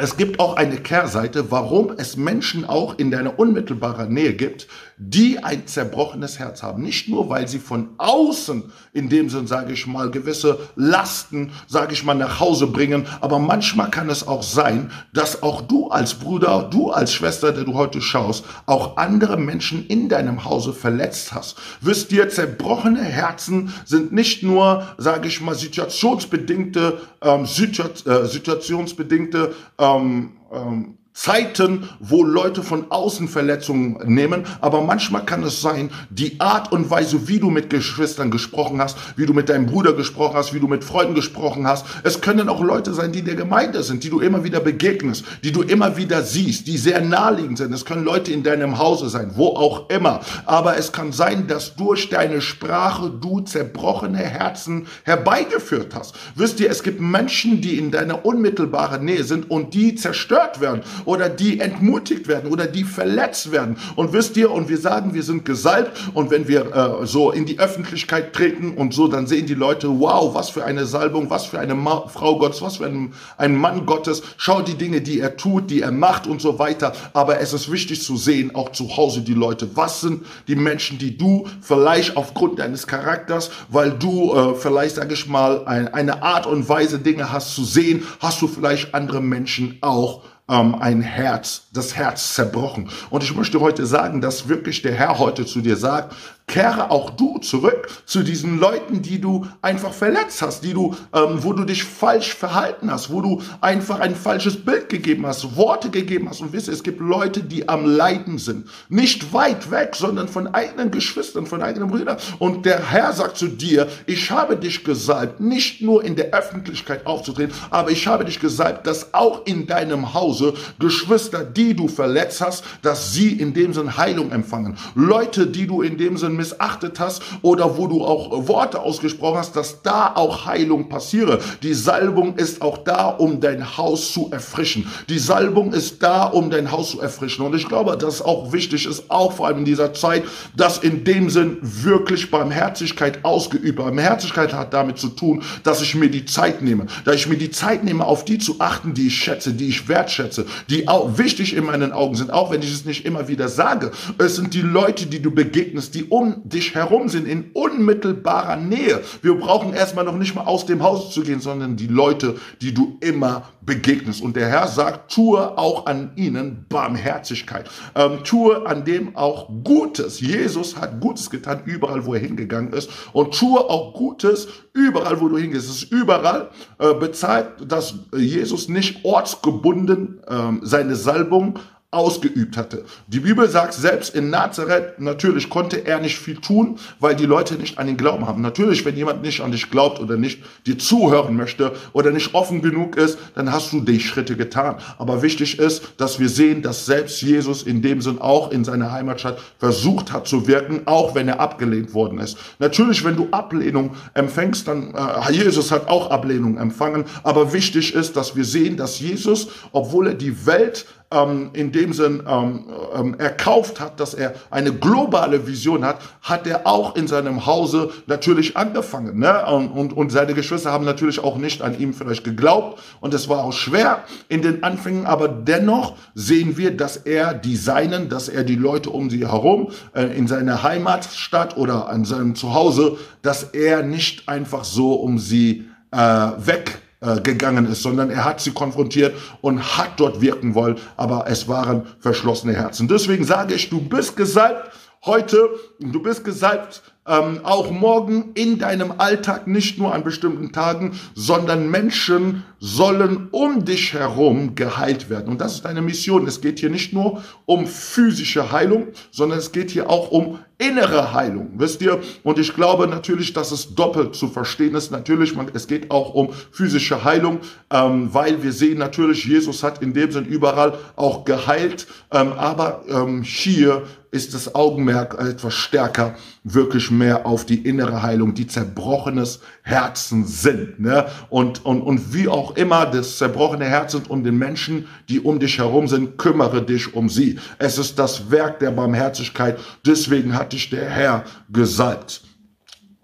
es 0.00 0.16
gibt 0.16 0.38
auch 0.38 0.54
eine 0.54 0.76
Kehrseite, 0.76 1.50
warum 1.50 1.92
es 1.96 2.16
Menschen 2.16 2.64
auch 2.64 2.98
in 2.98 3.10
deiner 3.10 3.36
unmittelbaren 3.36 4.12
Nähe 4.12 4.34
gibt, 4.34 4.68
die 4.98 5.42
ein 5.42 5.66
zerbrochenes 5.66 6.38
Herz 6.38 6.62
haben. 6.62 6.82
Nicht 6.82 7.08
nur, 7.08 7.28
weil 7.28 7.46
sie 7.46 7.58
von 7.58 7.90
außen, 7.98 8.64
in 8.92 9.08
dem 9.08 9.30
Sinn, 9.30 9.46
sage 9.46 9.72
ich 9.72 9.86
mal, 9.86 10.10
gewisse 10.10 10.58
Lasten, 10.74 11.52
sage 11.68 11.92
ich 11.92 12.04
mal, 12.04 12.14
nach 12.14 12.40
Hause 12.40 12.66
bringen, 12.66 13.06
aber 13.20 13.38
manchmal 13.38 13.90
kann 13.90 14.10
es 14.10 14.26
auch 14.26 14.42
sein, 14.42 14.90
dass 15.12 15.42
auch 15.42 15.60
du 15.60 15.88
als 15.88 16.14
Bruder, 16.14 16.68
du 16.70 16.90
als 16.90 17.12
Schwester, 17.12 17.52
der 17.52 17.64
du 17.64 17.74
heute 17.74 18.00
schaust, 18.00 18.44
auch 18.66 18.96
andere 18.96 19.36
Menschen 19.36 19.86
in 19.86 20.08
deinem 20.08 20.44
Hause 20.44 20.72
verletzt 20.72 21.32
hast. 21.32 21.56
Wisst 21.80 22.10
ihr, 22.12 22.28
zerbrochene 22.28 23.02
Herzen 23.02 23.72
sind 23.84 24.12
nicht 24.12 24.42
nur, 24.42 24.88
sage 24.98 25.28
ich 25.28 25.40
mal, 25.40 25.54
situationsbedingte, 25.54 27.00
ähm, 27.22 27.44
äh, 27.44 28.24
situationsbedingte 28.26 29.54
ähm, 29.78 30.32
ähm, 30.52 30.98
Zeiten, 31.18 31.88
wo 31.98 32.22
Leute 32.22 32.62
von 32.62 32.92
außen 32.92 33.26
Verletzungen 33.26 33.98
nehmen, 34.06 34.44
aber 34.60 34.82
manchmal 34.82 35.24
kann 35.24 35.42
es 35.42 35.60
sein, 35.60 35.90
die 36.10 36.38
Art 36.38 36.70
und 36.70 36.90
Weise, 36.90 37.26
wie 37.26 37.40
du 37.40 37.50
mit 37.50 37.70
Geschwistern 37.70 38.30
gesprochen 38.30 38.80
hast, 38.80 38.96
wie 39.16 39.26
du 39.26 39.34
mit 39.34 39.48
deinem 39.48 39.66
Bruder 39.66 39.94
gesprochen 39.94 40.36
hast, 40.36 40.54
wie 40.54 40.60
du 40.60 40.68
mit 40.68 40.84
Freunden 40.84 41.16
gesprochen 41.16 41.66
hast. 41.66 41.86
Es 42.04 42.20
können 42.20 42.48
auch 42.48 42.62
Leute 42.62 42.94
sein, 42.94 43.10
die 43.10 43.22
der 43.22 43.34
Gemeinde 43.34 43.82
sind, 43.82 44.04
die 44.04 44.10
du 44.10 44.20
immer 44.20 44.44
wieder 44.44 44.60
begegnest, 44.60 45.24
die 45.42 45.50
du 45.50 45.62
immer 45.62 45.96
wieder 45.96 46.22
siehst, 46.22 46.68
die 46.68 46.78
sehr 46.78 47.00
naheliegend 47.00 47.58
sind. 47.58 47.74
Es 47.74 47.84
können 47.84 48.04
Leute 48.04 48.30
in 48.32 48.44
deinem 48.44 48.78
Hause 48.78 49.08
sein, 49.08 49.32
wo 49.34 49.48
auch 49.48 49.90
immer. 49.90 50.20
Aber 50.46 50.76
es 50.76 50.92
kann 50.92 51.10
sein, 51.10 51.48
dass 51.48 51.74
durch 51.74 52.10
deine 52.10 52.40
Sprache 52.40 53.10
du 53.10 53.40
zerbrochene 53.40 54.18
Herzen 54.18 54.86
herbeigeführt 55.02 55.96
hast. 55.96 56.14
Wisst 56.36 56.60
ihr, 56.60 56.70
es 56.70 56.84
gibt 56.84 57.00
Menschen, 57.00 57.60
die 57.60 57.76
in 57.76 57.90
deiner 57.90 58.24
unmittelbaren 58.24 59.04
Nähe 59.04 59.24
sind 59.24 59.50
und 59.50 59.74
die 59.74 59.96
zerstört 59.96 60.60
werden 60.60 60.82
oder 61.08 61.30
die 61.30 61.58
entmutigt 61.58 62.28
werden 62.28 62.52
oder 62.52 62.66
die 62.66 62.84
verletzt 62.84 63.50
werden. 63.50 63.78
Und 63.96 64.12
wisst 64.12 64.36
ihr, 64.36 64.50
und 64.50 64.68
wir 64.68 64.76
sagen, 64.76 65.14
wir 65.14 65.22
sind 65.22 65.46
gesalbt 65.46 65.98
und 66.12 66.30
wenn 66.30 66.48
wir 66.48 67.00
äh, 67.02 67.06
so 67.06 67.30
in 67.30 67.46
die 67.46 67.58
Öffentlichkeit 67.58 68.34
treten 68.34 68.72
und 68.74 68.92
so, 68.92 69.08
dann 69.08 69.26
sehen 69.26 69.46
die 69.46 69.54
Leute, 69.54 69.88
wow, 69.88 70.34
was 70.34 70.50
für 70.50 70.66
eine 70.66 70.84
Salbung, 70.84 71.30
was 71.30 71.46
für 71.46 71.58
eine 71.58 71.74
Ma 71.74 72.06
Frau 72.08 72.38
Gottes, 72.38 72.60
was 72.60 72.76
für 72.76 72.84
ein, 72.84 73.14
ein 73.38 73.56
Mann 73.56 73.86
Gottes. 73.86 74.22
Schau 74.36 74.60
die 74.60 74.74
Dinge, 74.74 75.00
die 75.00 75.18
er 75.18 75.38
tut, 75.38 75.70
die 75.70 75.80
er 75.80 75.92
macht 75.92 76.26
und 76.26 76.42
so 76.42 76.58
weiter. 76.58 76.92
Aber 77.14 77.40
es 77.40 77.54
ist 77.54 77.72
wichtig 77.72 78.02
zu 78.02 78.18
sehen, 78.18 78.54
auch 78.54 78.72
zu 78.72 78.94
Hause 78.98 79.22
die 79.22 79.32
Leute. 79.32 79.70
Was 79.76 80.02
sind 80.02 80.26
die 80.46 80.56
Menschen, 80.56 80.98
die 80.98 81.16
du 81.16 81.46
vielleicht 81.62 82.18
aufgrund 82.18 82.58
deines 82.58 82.86
Charakters, 82.86 83.50
weil 83.70 83.92
du 83.92 84.34
äh, 84.34 84.54
vielleicht, 84.56 84.96
sage 84.96 85.14
ich 85.14 85.26
mal, 85.26 85.64
ein, 85.64 85.88
eine 85.88 86.22
Art 86.22 86.46
und 86.46 86.68
Weise 86.68 86.98
Dinge 86.98 87.32
hast 87.32 87.54
zu 87.54 87.64
sehen, 87.64 88.02
hast 88.20 88.42
du 88.42 88.46
vielleicht 88.46 88.94
andere 88.94 89.22
Menschen 89.22 89.78
auch 89.80 90.20
ähm, 90.48 90.74
ein 90.74 91.02
Herz, 91.02 91.62
das 91.72 91.96
Herz 91.96 92.34
zerbrochen. 92.34 92.90
Und 93.10 93.22
ich 93.22 93.34
möchte 93.34 93.60
heute 93.60 93.86
sagen, 93.86 94.20
dass 94.20 94.48
wirklich 94.48 94.82
der 94.82 94.94
Herr 94.94 95.18
heute 95.18 95.46
zu 95.46 95.60
dir 95.60 95.76
sagt, 95.76 96.14
kehre 96.48 96.90
auch 96.90 97.10
du 97.10 97.38
zurück 97.38 97.88
zu 98.06 98.22
diesen 98.22 98.58
Leuten, 98.58 99.02
die 99.02 99.20
du 99.20 99.46
einfach 99.62 99.92
verletzt 99.92 100.42
hast, 100.42 100.64
die 100.64 100.72
du, 100.72 100.96
ähm, 101.14 101.44
wo 101.44 101.52
du 101.52 101.64
dich 101.64 101.84
falsch 101.84 102.34
verhalten 102.34 102.90
hast, 102.90 103.10
wo 103.12 103.20
du 103.20 103.42
einfach 103.60 104.00
ein 104.00 104.16
falsches 104.16 104.56
Bild 104.56 104.88
gegeben 104.88 105.26
hast, 105.26 105.56
Worte 105.56 105.90
gegeben 105.90 106.28
hast. 106.28 106.40
Und 106.40 106.52
wisse, 106.52 106.72
es 106.72 106.82
gibt 106.82 107.00
Leute, 107.00 107.42
die 107.42 107.68
am 107.68 107.84
Leiden 107.84 108.38
sind. 108.38 108.66
Nicht 108.88 109.32
weit 109.32 109.70
weg, 109.70 109.94
sondern 109.94 110.26
von 110.26 110.48
eigenen 110.48 110.90
Geschwistern, 110.90 111.46
von 111.46 111.62
eigenen 111.62 111.90
Brüdern. 111.90 112.16
Und 112.38 112.64
der 112.64 112.90
Herr 112.90 113.12
sagt 113.12 113.36
zu 113.36 113.48
dir, 113.48 113.86
ich 114.06 114.30
habe 114.30 114.56
dich 114.56 114.82
gesalbt, 114.82 115.40
nicht 115.40 115.82
nur 115.82 116.02
in 116.02 116.16
der 116.16 116.32
Öffentlichkeit 116.32 117.06
aufzutreten, 117.06 117.54
aber 117.70 117.90
ich 117.90 118.06
habe 118.06 118.24
dich 118.24 118.40
gesalbt, 118.40 118.86
dass 118.86 119.12
auch 119.12 119.44
in 119.44 119.66
deinem 119.66 120.14
Hause 120.14 120.54
Geschwister, 120.78 121.44
die 121.44 121.74
du 121.74 121.88
verletzt 121.88 122.40
hast, 122.40 122.64
dass 122.80 123.12
sie 123.12 123.32
in 123.32 123.52
dem 123.52 123.74
Sinn 123.74 123.98
Heilung 123.98 124.30
empfangen. 124.30 124.76
Leute, 124.94 125.46
die 125.46 125.66
du 125.66 125.82
in 125.82 125.98
dem 125.98 126.16
Sinn 126.16 126.37
missachtet 126.38 126.98
hast 126.98 127.22
oder 127.42 127.76
wo 127.76 127.86
du 127.86 128.04
auch 128.04 128.48
Worte 128.48 128.80
ausgesprochen 128.80 129.38
hast, 129.38 129.56
dass 129.56 129.82
da 129.82 130.12
auch 130.14 130.46
Heilung 130.46 130.88
passiere. 130.88 131.40
Die 131.62 131.74
Salbung 131.74 132.36
ist 132.36 132.62
auch 132.62 132.78
da, 132.78 133.08
um 133.08 133.40
dein 133.40 133.76
Haus 133.76 134.12
zu 134.12 134.30
erfrischen. 134.30 134.86
Die 135.10 135.18
Salbung 135.18 135.72
ist 135.74 136.02
da, 136.02 136.24
um 136.24 136.48
dein 136.48 136.72
Haus 136.72 136.92
zu 136.92 137.00
erfrischen. 137.00 137.44
Und 137.44 137.54
ich 137.54 137.68
glaube, 137.68 137.96
dass 137.98 138.22
auch 138.22 138.52
wichtig 138.52 138.86
ist, 138.86 139.10
auch 139.10 139.32
vor 139.32 139.48
allem 139.48 139.58
in 139.58 139.64
dieser 139.66 139.92
Zeit, 139.92 140.24
dass 140.56 140.78
in 140.78 141.04
dem 141.04 141.28
Sinn 141.28 141.58
wirklich 141.60 142.30
Barmherzigkeit 142.30 143.24
ausgeübt. 143.24 143.76
Barmherzigkeit 143.76 144.54
hat 144.54 144.72
damit 144.72 144.98
zu 144.98 145.08
tun, 145.08 145.42
dass 145.64 145.82
ich 145.82 145.94
mir 145.94 146.08
die 146.08 146.24
Zeit 146.24 146.62
nehme, 146.62 146.86
dass 147.04 147.16
ich 147.16 147.28
mir 147.28 147.36
die 147.36 147.50
Zeit 147.50 147.84
nehme, 147.84 148.04
auf 148.04 148.24
die 148.24 148.38
zu 148.38 148.60
achten, 148.60 148.94
die 148.94 149.08
ich 149.08 149.16
schätze, 149.16 149.52
die 149.52 149.68
ich 149.68 149.88
wertschätze, 149.88 150.46
die 150.70 150.88
auch 150.88 151.18
wichtig 151.18 151.54
in 151.54 151.64
meinen 151.64 151.92
Augen 151.92 152.14
sind, 152.14 152.32
auch 152.32 152.50
wenn 152.50 152.62
ich 152.62 152.72
es 152.72 152.84
nicht 152.84 153.04
immer 153.04 153.28
wieder 153.28 153.48
sage. 153.48 153.90
Es 154.18 154.36
sind 154.36 154.54
die 154.54 154.62
Leute, 154.62 155.06
die 155.06 155.20
du 155.20 155.30
begegnest, 155.30 155.94
die 155.94 156.04
um 156.04 156.27
dich 156.44 156.74
herum 156.74 157.08
sind, 157.08 157.26
in 157.26 157.50
unmittelbarer 157.52 158.56
Nähe. 158.56 159.00
Wir 159.22 159.34
brauchen 159.34 159.72
erstmal 159.72 160.04
noch 160.04 160.16
nicht 160.16 160.34
mal 160.34 160.44
aus 160.44 160.66
dem 160.66 160.82
Haus 160.82 161.12
zu 161.12 161.22
gehen, 161.22 161.40
sondern 161.40 161.76
die 161.76 161.86
Leute, 161.86 162.36
die 162.60 162.74
du 162.74 162.96
immer 163.00 163.44
begegnest. 163.62 164.22
Und 164.22 164.36
der 164.36 164.48
Herr 164.48 164.68
sagt, 164.68 165.12
tue 165.12 165.58
auch 165.58 165.86
an 165.86 166.12
ihnen 166.16 166.66
Barmherzigkeit. 166.68 167.68
Ähm, 167.94 168.24
tue 168.24 168.66
an 168.66 168.84
dem 168.84 169.16
auch 169.16 169.48
Gutes. 169.62 170.20
Jesus 170.20 170.76
hat 170.76 171.00
Gutes 171.00 171.30
getan, 171.30 171.62
überall, 171.64 172.06
wo 172.06 172.14
er 172.14 172.20
hingegangen 172.20 172.72
ist. 172.72 172.90
Und 173.12 173.34
tue 173.34 173.60
auch 173.60 173.94
Gutes, 173.94 174.48
überall, 174.72 175.20
wo 175.20 175.28
du 175.28 175.38
hingehst. 175.38 175.68
Es 175.68 175.82
ist 175.82 175.92
überall 175.92 176.50
äh, 176.78 176.94
bezahlt, 176.94 177.48
dass 177.66 177.94
Jesus 178.16 178.68
nicht 178.68 179.04
ortsgebunden 179.04 180.20
äh, 180.26 180.52
seine 180.62 180.96
Salbung 180.96 181.58
ausgeübt 181.90 182.58
hatte. 182.58 182.84
Die 183.06 183.20
Bibel 183.20 183.48
sagt 183.48 183.72
selbst 183.72 184.14
in 184.14 184.28
Nazareth, 184.28 185.00
natürlich 185.00 185.48
konnte 185.48 185.86
er 185.86 186.00
nicht 186.00 186.18
viel 186.18 186.36
tun, 186.36 186.78
weil 187.00 187.16
die 187.16 187.24
Leute 187.24 187.54
nicht 187.54 187.78
an 187.78 187.88
ihn 187.88 187.96
glauben 187.96 188.26
haben. 188.26 188.42
Natürlich, 188.42 188.84
wenn 188.84 188.94
jemand 188.94 189.22
nicht 189.22 189.40
an 189.40 189.52
dich 189.52 189.70
glaubt 189.70 189.98
oder 189.98 190.18
nicht 190.18 190.42
dir 190.66 190.76
zuhören 190.76 191.34
möchte 191.34 191.72
oder 191.94 192.10
nicht 192.10 192.34
offen 192.34 192.60
genug 192.60 192.98
ist, 192.98 193.18
dann 193.34 193.50
hast 193.50 193.72
du 193.72 193.80
die 193.80 194.00
Schritte 194.00 194.36
getan. 194.36 194.76
Aber 194.98 195.22
wichtig 195.22 195.58
ist, 195.58 195.94
dass 195.96 196.20
wir 196.20 196.28
sehen, 196.28 196.60
dass 196.60 196.84
selbst 196.84 197.22
Jesus 197.22 197.62
in 197.62 197.80
dem 197.80 198.02
Sinn 198.02 198.18
auch 198.20 198.50
in 198.50 198.64
seiner 198.64 198.92
Heimatstadt 198.92 199.38
versucht 199.58 200.12
hat 200.12 200.28
zu 200.28 200.46
wirken, 200.46 200.82
auch 200.84 201.14
wenn 201.14 201.26
er 201.26 201.40
abgelehnt 201.40 201.94
worden 201.94 202.18
ist. 202.18 202.36
Natürlich, 202.58 203.02
wenn 203.02 203.16
du 203.16 203.28
Ablehnung 203.30 203.92
empfängst, 204.12 204.68
dann 204.68 204.94
äh, 204.94 205.32
Jesus 205.32 205.72
hat 205.72 205.88
auch 205.88 206.10
Ablehnung 206.10 206.58
empfangen. 206.58 207.06
Aber 207.22 207.54
wichtig 207.54 207.94
ist, 207.94 208.14
dass 208.14 208.36
wir 208.36 208.44
sehen, 208.44 208.76
dass 208.76 209.00
Jesus, 209.00 209.48
obwohl 209.72 210.08
er 210.08 210.14
die 210.14 210.44
Welt 210.44 210.84
ähm, 211.10 211.50
in 211.54 211.72
dem 211.72 211.92
Sinn 211.92 212.22
ähm, 212.28 212.64
ähm, 212.94 213.14
erkauft 213.18 213.80
hat, 213.80 213.98
dass 213.98 214.14
er 214.14 214.34
eine 214.50 214.72
globale 214.72 215.46
Vision 215.46 215.84
hat, 215.84 216.00
hat 216.20 216.46
er 216.46 216.66
auch 216.66 216.96
in 216.96 217.06
seinem 217.06 217.46
Hause 217.46 217.90
natürlich 218.06 218.56
angefangen. 218.56 219.18
Ne? 219.18 219.46
Und, 219.46 219.68
und, 219.68 219.92
und 219.96 220.12
seine 220.12 220.34
Geschwister 220.34 220.70
haben 220.70 220.84
natürlich 220.84 221.20
auch 221.20 221.36
nicht 221.36 221.62
an 221.62 221.78
ihm 221.78 221.94
vielleicht 221.94 222.24
geglaubt 222.24 222.80
und 223.00 223.14
es 223.14 223.28
war 223.28 223.44
auch 223.44 223.52
schwer 223.52 224.04
in 224.28 224.42
den 224.42 224.62
Anfängen, 224.62 225.06
aber 225.06 225.28
dennoch 225.28 225.96
sehen 226.14 226.58
wir, 226.58 226.76
dass 226.76 226.96
er 226.96 227.32
die 227.32 227.56
Seinen, 227.56 228.08
dass 228.08 228.28
er 228.28 228.44
die 228.44 228.56
Leute 228.56 228.90
um 228.90 229.08
sie 229.08 229.26
herum 229.26 229.70
äh, 229.94 230.04
in 230.16 230.26
seiner 230.26 230.62
Heimatstadt 230.62 231.56
oder 231.56 231.88
an 231.88 232.04
seinem 232.04 232.34
Zuhause, 232.34 232.98
dass 233.22 233.44
er 233.44 233.82
nicht 233.82 234.28
einfach 234.28 234.64
so 234.64 234.94
um 234.94 235.18
sie 235.18 235.68
äh, 235.90 235.96
weg 235.96 236.82
äh, 237.00 237.20
gegangen 237.20 237.66
ist, 237.66 237.82
sondern 237.82 238.10
er 238.10 238.24
hat 238.24 238.40
sie 238.40 238.50
konfrontiert 238.50 239.14
und 239.40 239.76
hat 239.76 240.00
dort 240.00 240.20
wirken 240.20 240.54
wollen, 240.54 240.76
aber 240.96 241.26
es 241.28 241.46
waren 241.48 241.86
verschlossene 242.00 242.54
Herzen. 242.54 242.88
Deswegen 242.88 243.24
sage 243.24 243.54
ich, 243.54 243.70
du 243.70 243.80
bist 243.80 244.16
gesalbt 244.16 244.70
heute, 245.04 245.50
du 245.78 246.02
bist 246.02 246.24
gesalbt 246.24 246.82
ähm, 247.06 247.40
auch 247.44 247.70
morgen 247.70 248.32
in 248.34 248.58
deinem 248.58 248.94
Alltag, 248.98 249.46
nicht 249.46 249.78
nur 249.78 249.94
an 249.94 250.04
bestimmten 250.04 250.52
Tagen, 250.52 250.98
sondern 251.14 251.70
Menschen 251.70 252.44
sollen 252.58 253.28
um 253.30 253.64
dich 253.64 253.94
herum 253.94 254.54
geheilt 254.54 255.08
werden. 255.08 255.28
Und 255.28 255.40
das 255.40 255.54
ist 255.54 255.64
deine 255.64 255.80
Mission. 255.80 256.26
Es 256.26 256.40
geht 256.40 256.58
hier 256.58 256.70
nicht 256.70 256.92
nur 256.92 257.22
um 257.46 257.66
physische 257.66 258.52
Heilung, 258.52 258.88
sondern 259.10 259.38
es 259.38 259.52
geht 259.52 259.70
hier 259.70 259.88
auch 259.88 260.10
um 260.10 260.38
innere 260.58 261.12
Heilung, 261.12 261.52
wisst 261.56 261.80
ihr? 261.82 262.00
Und 262.24 262.38
ich 262.38 262.54
glaube 262.54 262.88
natürlich, 262.88 263.32
dass 263.32 263.52
es 263.52 263.74
doppelt 263.74 264.16
zu 264.16 264.28
verstehen 264.28 264.74
ist. 264.74 264.90
Natürlich, 264.90 265.36
man, 265.36 265.48
es 265.54 265.68
geht 265.68 265.90
auch 265.90 266.14
um 266.14 266.30
physische 266.50 267.04
Heilung, 267.04 267.38
ähm, 267.70 268.12
weil 268.12 268.42
wir 268.42 268.52
sehen 268.52 268.78
natürlich, 268.78 269.24
Jesus 269.24 269.62
hat 269.62 269.80
in 269.82 269.94
dem 269.94 270.10
Sinn 270.10 270.26
überall 270.26 270.74
auch 270.96 271.24
geheilt, 271.24 271.86
ähm, 272.10 272.32
aber 272.32 272.84
ähm, 272.88 273.22
hier 273.22 273.84
ist 274.10 274.34
das 274.34 274.54
Augenmerk 274.54 275.18
etwas 275.20 275.54
stärker, 275.54 276.16
wirklich 276.44 276.90
mehr 276.90 277.26
auf 277.26 277.44
die 277.44 277.58
innere 277.58 278.02
Heilung, 278.02 278.34
die 278.34 278.46
zerbrochenes 278.46 279.40
Herzen 279.62 280.26
sind. 280.26 280.80
Ne? 280.80 281.06
Und, 281.30 281.64
und, 281.64 281.82
und 281.82 282.14
wie 282.14 282.28
auch 282.28 282.56
immer 282.56 282.86
das 282.86 283.18
zerbrochene 283.18 283.66
Herz 283.66 283.92
sind 283.92 284.08
um 284.10 284.24
den 284.24 284.38
Menschen, 284.38 284.86
die 285.08 285.20
um 285.20 285.38
dich 285.38 285.58
herum 285.58 285.88
sind, 285.88 286.16
kümmere 286.18 286.62
dich 286.62 286.94
um 286.94 287.08
sie. 287.08 287.38
Es 287.58 287.78
ist 287.78 287.98
das 287.98 288.30
Werk 288.30 288.58
der 288.60 288.70
Barmherzigkeit. 288.70 289.58
Deswegen 289.86 290.34
hat 290.34 290.52
dich 290.52 290.70
der 290.70 290.88
Herr 290.88 291.24
gesalbt. 291.50 292.22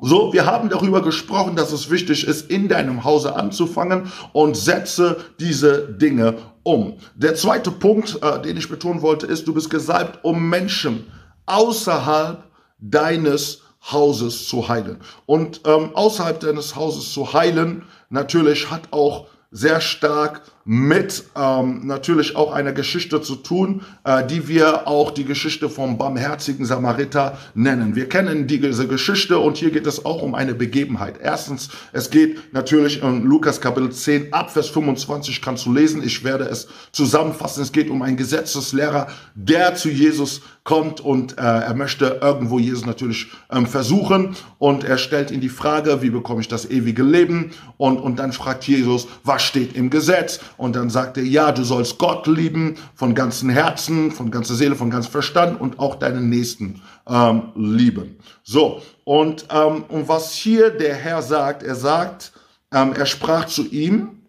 So, 0.01 0.33
wir 0.33 0.45
haben 0.45 0.69
darüber 0.69 1.03
gesprochen, 1.03 1.57
dass 1.57 1.73
es 1.73 1.91
wichtig 1.91 2.27
ist, 2.27 2.51
in 2.51 2.69
deinem 2.69 3.05
Hause 3.05 3.37
anzufangen 3.37 4.13
und 4.33 4.57
setze 4.57 5.17
diese 5.39 5.89
Dinge 5.89 6.37
um. 6.65 6.99
Der 7.15 7.37
zweite 7.37 7.71
Punkt, 7.71 8.19
äh, 8.23 8.43
den 8.43 8.57
ich 8.57 8.69
betonen 8.69 9.03
wollte, 9.03 9.27
ist, 9.27 9.47
du 9.47 9.55
bist 9.55 9.71
gesalbt, 9.71 10.25
um 10.25 10.51
Menschen 10.51 11.07
außerhalb 11.47 12.43
deines 12.81 13.63
Hauses 13.91 14.49
zu 14.49 14.69
heilen. 14.69 15.01
Und 15.27 15.61
ähm, 15.67 15.95
außerhalb 15.95 16.41
deines 16.41 16.75
Hauses 16.75 17.13
zu 17.13 17.33
heilen, 17.33 17.85
natürlich 18.09 18.71
hat 18.71 18.93
auch 18.93 19.27
sehr 19.51 19.81
stark 19.81 20.43
mit 20.65 21.25
ähm, 21.37 21.87
natürlich 21.87 22.37
auch 22.37 22.53
einer 22.53 22.73
Geschichte 22.73 23.21
zu 23.21 23.37
tun, 23.37 23.83
äh, 24.05 24.27
die 24.27 24.49
wir 24.49 24.89
auch 24.89 25.11
die 25.11 25.25
Geschichte 25.25 25.69
vom 25.69 25.99
barmherzigen 25.99 26.65
Samariter 26.65 27.37
nennen. 27.55 27.95
Wir 27.95 28.09
kennen 28.09 28.47
diese 28.47 28.89
Geschichte 28.89 29.39
und 29.39 29.59
hier 29.59 29.71
geht 29.71 29.87
es 29.87 30.05
auch 30.07 30.23
um 30.23 30.35
eine 30.35 30.55
Begebenheit. 30.55 31.19
Erstens, 31.21 31.69
es 31.93 32.11
geht 32.11 32.55
natürlich 32.55 33.03
in 33.03 33.25
Lukas 33.25 33.61
Kapitel 33.61 33.91
10 33.91 34.33
ab 34.33 34.51
Vers 34.51 34.69
25 34.69 35.43
kannst 35.43 35.67
du 35.67 35.73
lesen. 35.73 36.03
Ich 36.03 36.25
werde 36.25 36.45
es 36.45 36.67
zusammenfassen. 36.93 37.63
Es 37.63 37.73
geht 37.73 37.91
um 37.91 38.01
einen 38.01 38.17
Gesetzeslehrer, 38.17 39.09
der 39.35 39.75
zu 39.75 39.91
Jesus 39.91 40.41
kommt 40.65 41.01
und 41.03 41.37
äh, 41.37 41.43
er 41.43 41.75
möchte 41.75 42.21
irgendwo 42.23 42.59
Jesus 42.59 42.87
natürlich 42.87 43.27
ähm, 43.51 43.67
versuchen 43.67 44.35
und 44.59 44.83
er 44.83 44.97
stellt 44.97 45.31
ihn 45.31 45.43
die 45.43 45.51
Frage, 45.51 46.01
wie 46.01 46.09
bekomme 46.09 46.41
ich 46.41 46.49
das 46.49 46.71
ewige 46.71 47.03
Leben? 47.03 47.51
Und, 47.77 47.99
und 47.99 48.19
dann 48.19 48.33
fragt 48.33 48.65
Jesus, 48.65 49.07
was 49.25 49.43
steht 49.43 49.77
im 49.77 49.91
Gesetz? 49.91 50.41
Und 50.57 50.77
dann 50.77 50.91
sagt 50.91 51.17
er, 51.17 51.25
ja, 51.25 51.53
du 51.53 51.65
sollst 51.65 51.99
Gott 51.99 52.27
lieben 52.27 52.77
von 52.95 53.15
ganzem 53.15 53.51
Herzen, 53.51 54.11
von 54.11 54.31
ganzer 54.31 54.55
Seele, 54.55 54.77
von 54.77 54.91
ganzem 54.91 55.13
Verstand 55.13 55.61
und 55.61 55.79
auch 55.79 55.97
deinen 55.97 56.29
Nächsten 56.29 56.83
ähm, 57.09 57.53
lieben. 57.55 58.17
So, 58.43 58.83
und, 59.05 59.47
ähm, 59.51 59.85
und 59.89 60.09
was 60.09 60.33
hier 60.33 60.71
der 60.71 60.95
Herr 60.95 61.23
sagt, 61.23 61.63
er 61.63 61.75
sagt, 61.75 62.33
ähm, 62.73 62.93
er 62.93 63.07
sprach 63.07 63.47
zu 63.47 63.67
ihm, 63.67 64.23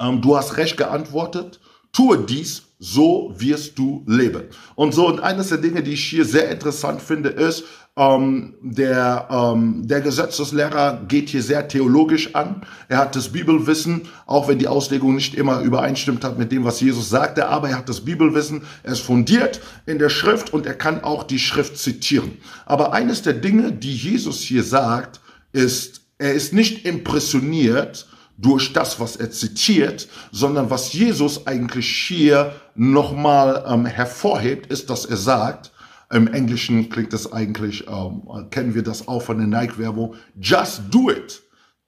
ähm, 0.00 0.20
du 0.22 0.36
hast 0.36 0.56
recht 0.56 0.76
geantwortet, 0.76 1.60
tue 1.92 2.18
dies 2.18 2.62
so 2.82 3.32
wirst 3.36 3.78
du 3.78 4.02
leben. 4.06 4.44
Und 4.74 4.94
so, 4.94 5.06
und 5.06 5.20
eines 5.20 5.50
der 5.50 5.58
Dinge, 5.58 5.82
die 5.82 5.92
ich 5.92 6.04
hier 6.04 6.24
sehr 6.24 6.50
interessant 6.50 7.02
finde, 7.02 7.28
ist, 7.28 7.64
ähm, 8.00 8.54
der, 8.62 9.28
ähm, 9.30 9.86
der 9.86 10.00
Gesetzeslehrer 10.00 11.02
geht 11.06 11.28
hier 11.28 11.42
sehr 11.42 11.68
theologisch 11.68 12.34
an. 12.34 12.62
Er 12.88 12.96
hat 12.96 13.14
das 13.14 13.28
Bibelwissen, 13.28 14.08
auch 14.24 14.48
wenn 14.48 14.58
die 14.58 14.68
Auslegung 14.68 15.14
nicht 15.14 15.34
immer 15.34 15.60
übereinstimmt 15.60 16.24
hat 16.24 16.38
mit 16.38 16.50
dem, 16.50 16.64
was 16.64 16.80
Jesus 16.80 17.10
sagte, 17.10 17.48
aber 17.48 17.68
er 17.68 17.76
hat 17.76 17.90
das 17.90 18.00
Bibelwissen, 18.00 18.62
er 18.84 18.92
ist 18.92 19.02
fundiert 19.02 19.60
in 19.84 19.98
der 19.98 20.08
Schrift 20.08 20.54
und 20.54 20.64
er 20.64 20.74
kann 20.74 21.04
auch 21.04 21.24
die 21.24 21.38
Schrift 21.38 21.76
zitieren. 21.76 22.38
Aber 22.64 22.94
eines 22.94 23.20
der 23.20 23.34
Dinge, 23.34 23.70
die 23.70 23.94
Jesus 23.94 24.40
hier 24.40 24.64
sagt, 24.64 25.20
ist, 25.52 26.00
er 26.16 26.32
ist 26.32 26.54
nicht 26.54 26.86
impressioniert 26.86 28.06
durch 28.38 28.72
das, 28.72 28.98
was 28.98 29.16
er 29.16 29.30
zitiert, 29.30 30.08
sondern 30.32 30.70
was 30.70 30.94
Jesus 30.94 31.46
eigentlich 31.46 31.86
hier 31.86 32.54
nochmal 32.74 33.62
ähm, 33.68 33.84
hervorhebt, 33.84 34.72
ist, 34.72 34.88
dass 34.88 35.04
er 35.04 35.18
sagt, 35.18 35.70
im 36.12 36.26
Englischen 36.26 36.88
klingt 36.88 37.12
das 37.12 37.32
eigentlich, 37.32 37.86
ähm, 37.88 38.22
kennen 38.50 38.74
wir 38.74 38.82
das 38.82 39.06
auch 39.08 39.22
von 39.22 39.38
der 39.38 39.46
Nike-Werbung, 39.46 40.14
just 40.40 40.82
do 40.90 41.10
it. 41.10 41.42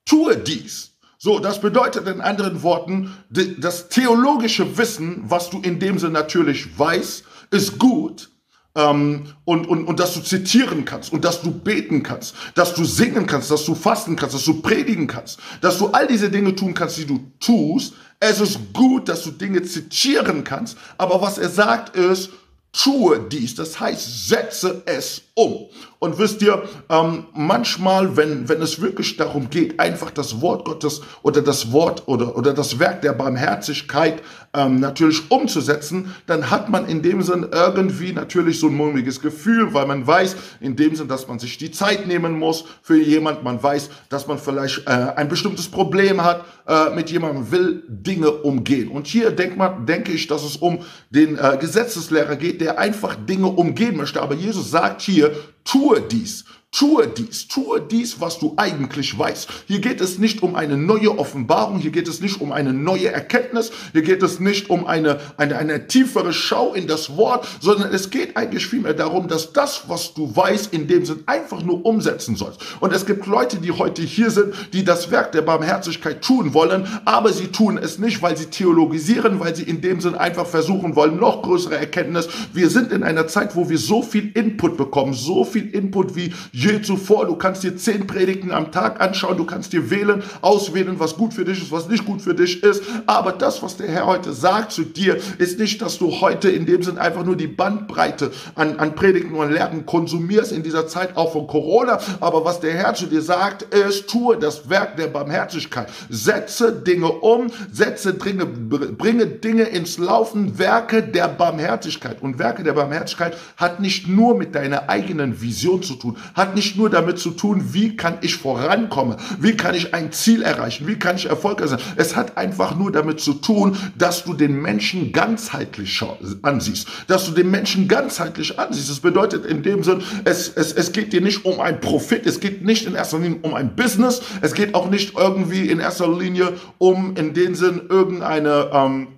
Tue 0.04 0.36
dies. 0.36 0.92
So, 1.18 1.38
das 1.38 1.60
bedeutet 1.60 2.08
in 2.08 2.20
anderen 2.20 2.62
Worten, 2.62 3.12
das 3.30 3.88
theologische 3.88 4.76
Wissen, 4.76 5.22
was 5.24 5.50
du 5.50 5.60
in 5.60 5.78
dem 5.78 5.98
Sinne 5.98 6.14
natürlich 6.14 6.76
weißt, 6.76 7.24
ist 7.50 7.78
gut, 7.78 8.32
ähm, 8.74 9.24
und, 9.44 9.66
und, 9.66 9.84
und 9.84 10.00
dass 10.00 10.14
du 10.14 10.20
zitieren 10.20 10.84
kannst 10.84 11.12
und 11.12 11.24
dass 11.24 11.42
du 11.42 11.50
beten 11.50 12.02
kannst, 12.02 12.34
dass 12.54 12.74
du 12.74 12.84
singen 12.84 13.26
kannst, 13.26 13.50
dass 13.50 13.64
du 13.64 13.74
fasten 13.74 14.16
kannst, 14.16 14.34
dass 14.34 14.44
du 14.44 14.62
predigen 14.62 15.06
kannst, 15.06 15.38
dass 15.60 15.78
du 15.78 15.88
all 15.88 16.06
diese 16.06 16.30
Dinge 16.30 16.54
tun 16.54 16.74
kannst, 16.74 16.96
die 16.98 17.06
du 17.06 17.20
tust. 17.38 17.94
Es 18.18 18.40
ist 18.40 18.72
gut, 18.72 19.08
dass 19.08 19.24
du 19.24 19.30
Dinge 19.30 19.62
zitieren 19.62 20.44
kannst, 20.44 20.78
aber 20.96 21.20
was 21.20 21.38
er 21.38 21.50
sagt 21.50 21.96
ist, 21.96 22.30
tue 22.72 23.20
dies, 23.28 23.54
das 23.54 23.78
heißt, 23.78 24.28
setze 24.28 24.82
es 24.86 25.22
um. 25.34 25.66
Und 25.98 26.18
wisst 26.18 26.42
ihr, 26.42 26.64
ähm, 26.90 27.26
manchmal, 27.32 28.16
wenn, 28.16 28.48
wenn 28.48 28.60
es 28.60 28.82
wirklich 28.82 29.16
darum 29.16 29.50
geht, 29.50 29.78
einfach 29.78 30.10
das 30.10 30.40
Wort 30.40 30.64
Gottes 30.64 31.00
oder 31.22 31.42
das 31.42 31.70
Wort 31.70 32.08
oder, 32.08 32.36
oder 32.36 32.52
das 32.52 32.80
Werk 32.80 33.02
der 33.02 33.12
Barmherzigkeit 33.12 34.20
ähm, 34.52 34.80
natürlich 34.80 35.30
umzusetzen, 35.30 36.12
dann 36.26 36.50
hat 36.50 36.68
man 36.68 36.86
in 36.86 37.02
dem 37.02 37.22
Sinn 37.22 37.46
irgendwie 37.52 38.12
natürlich 38.12 38.58
so 38.58 38.66
ein 38.66 38.74
mulmiges 38.74 39.20
Gefühl, 39.20 39.72
weil 39.74 39.86
man 39.86 40.04
weiß, 40.04 40.34
in 40.60 40.74
dem 40.74 40.96
Sinn, 40.96 41.06
dass 41.06 41.28
man 41.28 41.38
sich 41.38 41.56
die 41.56 41.70
Zeit 41.70 42.08
nehmen 42.08 42.36
muss 42.36 42.64
für 42.82 43.00
jemand, 43.00 43.44
man 43.44 43.62
weiß, 43.62 43.90
dass 44.08 44.26
man 44.26 44.38
vielleicht 44.38 44.86
äh, 44.88 44.90
ein 44.90 45.28
bestimmtes 45.28 45.68
Problem 45.68 46.24
hat 46.24 46.44
äh, 46.66 46.90
mit 46.90 47.10
jemandem, 47.10 47.52
will 47.52 47.84
Dinge 47.88 48.32
umgehen. 48.32 48.88
Und 48.88 49.06
hier 49.06 49.30
denkt 49.30 49.56
man, 49.56 49.86
denke 49.86 50.10
ich, 50.10 50.26
dass 50.26 50.42
es 50.42 50.56
um 50.56 50.80
den 51.10 51.38
äh, 51.38 51.56
Gesetzeslehrer 51.60 52.34
geht, 52.34 52.60
der 52.60 52.80
einfach 52.80 53.14
Dinge 53.14 53.46
umgehen 53.46 53.96
möchte. 53.96 54.20
Aber 54.20 54.34
Jesus 54.34 54.70
sagt 54.70 55.00
hier, 55.00 55.21
hier, 55.22 55.36
tue 55.64 56.00
dies. 56.00 56.44
Tue 56.74 57.06
dies, 57.06 57.48
tue 57.48 57.82
dies, 57.82 58.18
was 58.18 58.38
du 58.38 58.54
eigentlich 58.56 59.18
weißt. 59.18 59.46
Hier 59.68 59.80
geht 59.80 60.00
es 60.00 60.18
nicht 60.18 60.42
um 60.42 60.54
eine 60.54 60.78
neue 60.78 61.18
Offenbarung, 61.18 61.78
hier 61.78 61.90
geht 61.90 62.08
es 62.08 62.22
nicht 62.22 62.40
um 62.40 62.50
eine 62.50 62.72
neue 62.72 63.12
Erkenntnis, 63.12 63.70
hier 63.92 64.00
geht 64.00 64.22
es 64.22 64.40
nicht 64.40 64.70
um 64.70 64.86
eine, 64.86 65.20
eine, 65.36 65.58
eine 65.58 65.86
tiefere 65.86 66.32
Schau 66.32 66.72
in 66.72 66.86
das 66.86 67.14
Wort, 67.18 67.46
sondern 67.60 67.92
es 67.92 68.08
geht 68.08 68.38
eigentlich 68.38 68.66
vielmehr 68.66 68.94
darum, 68.94 69.28
dass 69.28 69.52
das, 69.52 69.82
was 69.88 70.14
du 70.14 70.34
weißt, 70.34 70.72
in 70.72 70.88
dem 70.88 71.04
Sinn 71.04 71.24
einfach 71.26 71.62
nur 71.62 71.84
umsetzen 71.84 72.36
sollst. 72.36 72.62
Und 72.80 72.94
es 72.94 73.04
gibt 73.04 73.26
Leute, 73.26 73.58
die 73.58 73.72
heute 73.72 74.00
hier 74.00 74.30
sind, 74.30 74.54
die 74.72 74.82
das 74.82 75.10
Werk 75.10 75.32
der 75.32 75.42
Barmherzigkeit 75.42 76.22
tun 76.22 76.54
wollen, 76.54 76.88
aber 77.04 77.34
sie 77.34 77.48
tun 77.48 77.76
es 77.76 77.98
nicht, 77.98 78.22
weil 78.22 78.38
sie 78.38 78.46
theologisieren, 78.46 79.40
weil 79.40 79.54
sie 79.54 79.64
in 79.64 79.82
dem 79.82 80.00
Sinn 80.00 80.14
einfach 80.14 80.46
versuchen 80.46 80.96
wollen, 80.96 81.20
noch 81.20 81.42
größere 81.42 81.76
Erkenntnis. 81.76 82.30
Wir 82.54 82.70
sind 82.70 82.92
in 82.92 83.02
einer 83.02 83.26
Zeit, 83.26 83.56
wo 83.56 83.68
wir 83.68 83.76
so 83.76 84.02
viel 84.02 84.32
Input 84.32 84.78
bekommen, 84.78 85.12
so 85.12 85.44
viel 85.44 85.68
Input 85.68 86.16
wie 86.16 86.32
je 86.62 86.80
zuvor. 86.82 87.26
Du 87.26 87.36
kannst 87.36 87.62
dir 87.62 87.76
zehn 87.76 88.06
Predigten 88.06 88.52
am 88.52 88.72
Tag 88.72 89.00
anschauen, 89.00 89.36
du 89.36 89.44
kannst 89.44 89.72
dir 89.72 89.90
wählen, 89.90 90.22
auswählen, 90.40 90.98
was 90.98 91.16
gut 91.16 91.34
für 91.34 91.44
dich 91.44 91.62
ist, 91.62 91.72
was 91.72 91.88
nicht 91.88 92.04
gut 92.04 92.22
für 92.22 92.34
dich 92.34 92.62
ist. 92.62 92.82
Aber 93.06 93.32
das, 93.32 93.62
was 93.62 93.76
der 93.76 93.88
Herr 93.88 94.06
heute 94.06 94.32
sagt 94.32 94.72
zu 94.72 94.84
dir, 94.84 95.18
ist 95.38 95.58
nicht, 95.58 95.82
dass 95.82 95.98
du 95.98 96.20
heute 96.20 96.50
in 96.50 96.66
dem 96.66 96.82
Sinn 96.82 96.98
einfach 96.98 97.24
nur 97.24 97.36
die 97.36 97.46
Bandbreite 97.46 98.30
an, 98.54 98.78
an 98.78 98.94
Predigten 98.94 99.34
und 99.34 99.52
Lehren 99.52 99.86
konsumierst 99.86 100.52
in 100.52 100.62
dieser 100.62 100.86
Zeit 100.86 101.16
auch 101.16 101.32
von 101.32 101.46
Corona. 101.46 101.98
Aber 102.20 102.44
was 102.44 102.60
der 102.60 102.72
Herr 102.74 102.94
zu 102.94 103.06
dir 103.06 103.22
sagt, 103.22 103.62
ist, 103.74 104.08
tue 104.08 104.36
das 104.36 104.68
Werk 104.68 104.96
der 104.96 105.08
Barmherzigkeit. 105.08 105.88
Setze 106.08 106.72
Dinge 106.72 107.10
um, 107.10 107.48
setze 107.72 108.14
Dinge, 108.14 108.46
bringe 108.46 109.26
Dinge 109.26 109.64
ins 109.64 109.98
Laufen, 109.98 110.58
Werke 110.58 111.02
der 111.02 111.28
Barmherzigkeit. 111.28 112.22
Und 112.22 112.38
Werke 112.38 112.62
der 112.62 112.72
Barmherzigkeit 112.72 113.36
hat 113.56 113.80
nicht 113.80 114.08
nur 114.08 114.36
mit 114.36 114.54
deiner 114.54 114.88
eigenen 114.88 115.40
Vision 115.40 115.82
zu 115.82 115.94
tun, 115.94 116.16
hat 116.34 116.51
nicht 116.54 116.76
nur 116.76 116.90
damit 116.90 117.18
zu 117.18 117.30
tun, 117.30 117.72
wie 117.72 117.96
kann 117.96 118.18
ich 118.20 118.36
vorankommen, 118.36 119.16
wie 119.38 119.56
kann 119.56 119.74
ich 119.74 119.94
ein 119.94 120.12
Ziel 120.12 120.42
erreichen, 120.42 120.86
wie 120.86 120.96
kann 120.98 121.16
ich 121.16 121.26
erfolgreich 121.26 121.70
sein. 121.70 121.80
Es 121.96 122.16
hat 122.16 122.36
einfach 122.36 122.76
nur 122.76 122.92
damit 122.92 123.20
zu 123.20 123.34
tun, 123.34 123.76
dass 123.96 124.24
du 124.24 124.34
den 124.34 124.60
Menschen 124.60 125.12
ganzheitlich 125.12 126.02
ansiehst, 126.42 126.88
dass 127.06 127.26
du 127.26 127.32
den 127.32 127.50
Menschen 127.50 127.88
ganzheitlich 127.88 128.58
ansiehst. 128.58 128.90
Das 128.90 129.00
bedeutet 129.00 129.46
in 129.46 129.62
dem 129.62 129.82
Sinn, 129.82 130.02
es, 130.24 130.48
es, 130.48 130.72
es 130.72 130.92
geht 130.92 131.12
dir 131.12 131.20
nicht 131.20 131.44
um 131.44 131.60
ein 131.60 131.80
Profit, 131.80 132.26
es 132.26 132.40
geht 132.40 132.64
nicht 132.64 132.86
in 132.86 132.94
erster 132.94 133.18
Linie 133.18 133.40
um 133.42 133.54
ein 133.54 133.74
Business, 133.76 134.22
es 134.40 134.54
geht 134.54 134.74
auch 134.74 134.90
nicht 134.90 135.16
irgendwie 135.16 135.68
in 135.68 135.80
erster 135.80 136.08
Linie 136.08 136.54
um 136.78 137.16
in 137.16 137.34
dem 137.34 137.54
Sinn 137.54 137.82
irgendeine 137.88 138.70
ähm, 138.72 139.08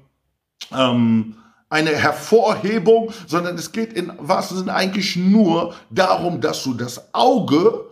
ähm, 0.72 1.34
eine 1.74 1.90
Hervorhebung, 1.90 3.12
sondern 3.26 3.56
es 3.56 3.72
geht 3.72 3.92
in 3.92 4.12
wahrsten 4.18 4.58
Sinne 4.58 4.74
eigentlich 4.74 5.16
nur 5.16 5.74
darum, 5.90 6.40
dass 6.40 6.62
du 6.62 6.72
das 6.72 7.12
Auge 7.12 7.86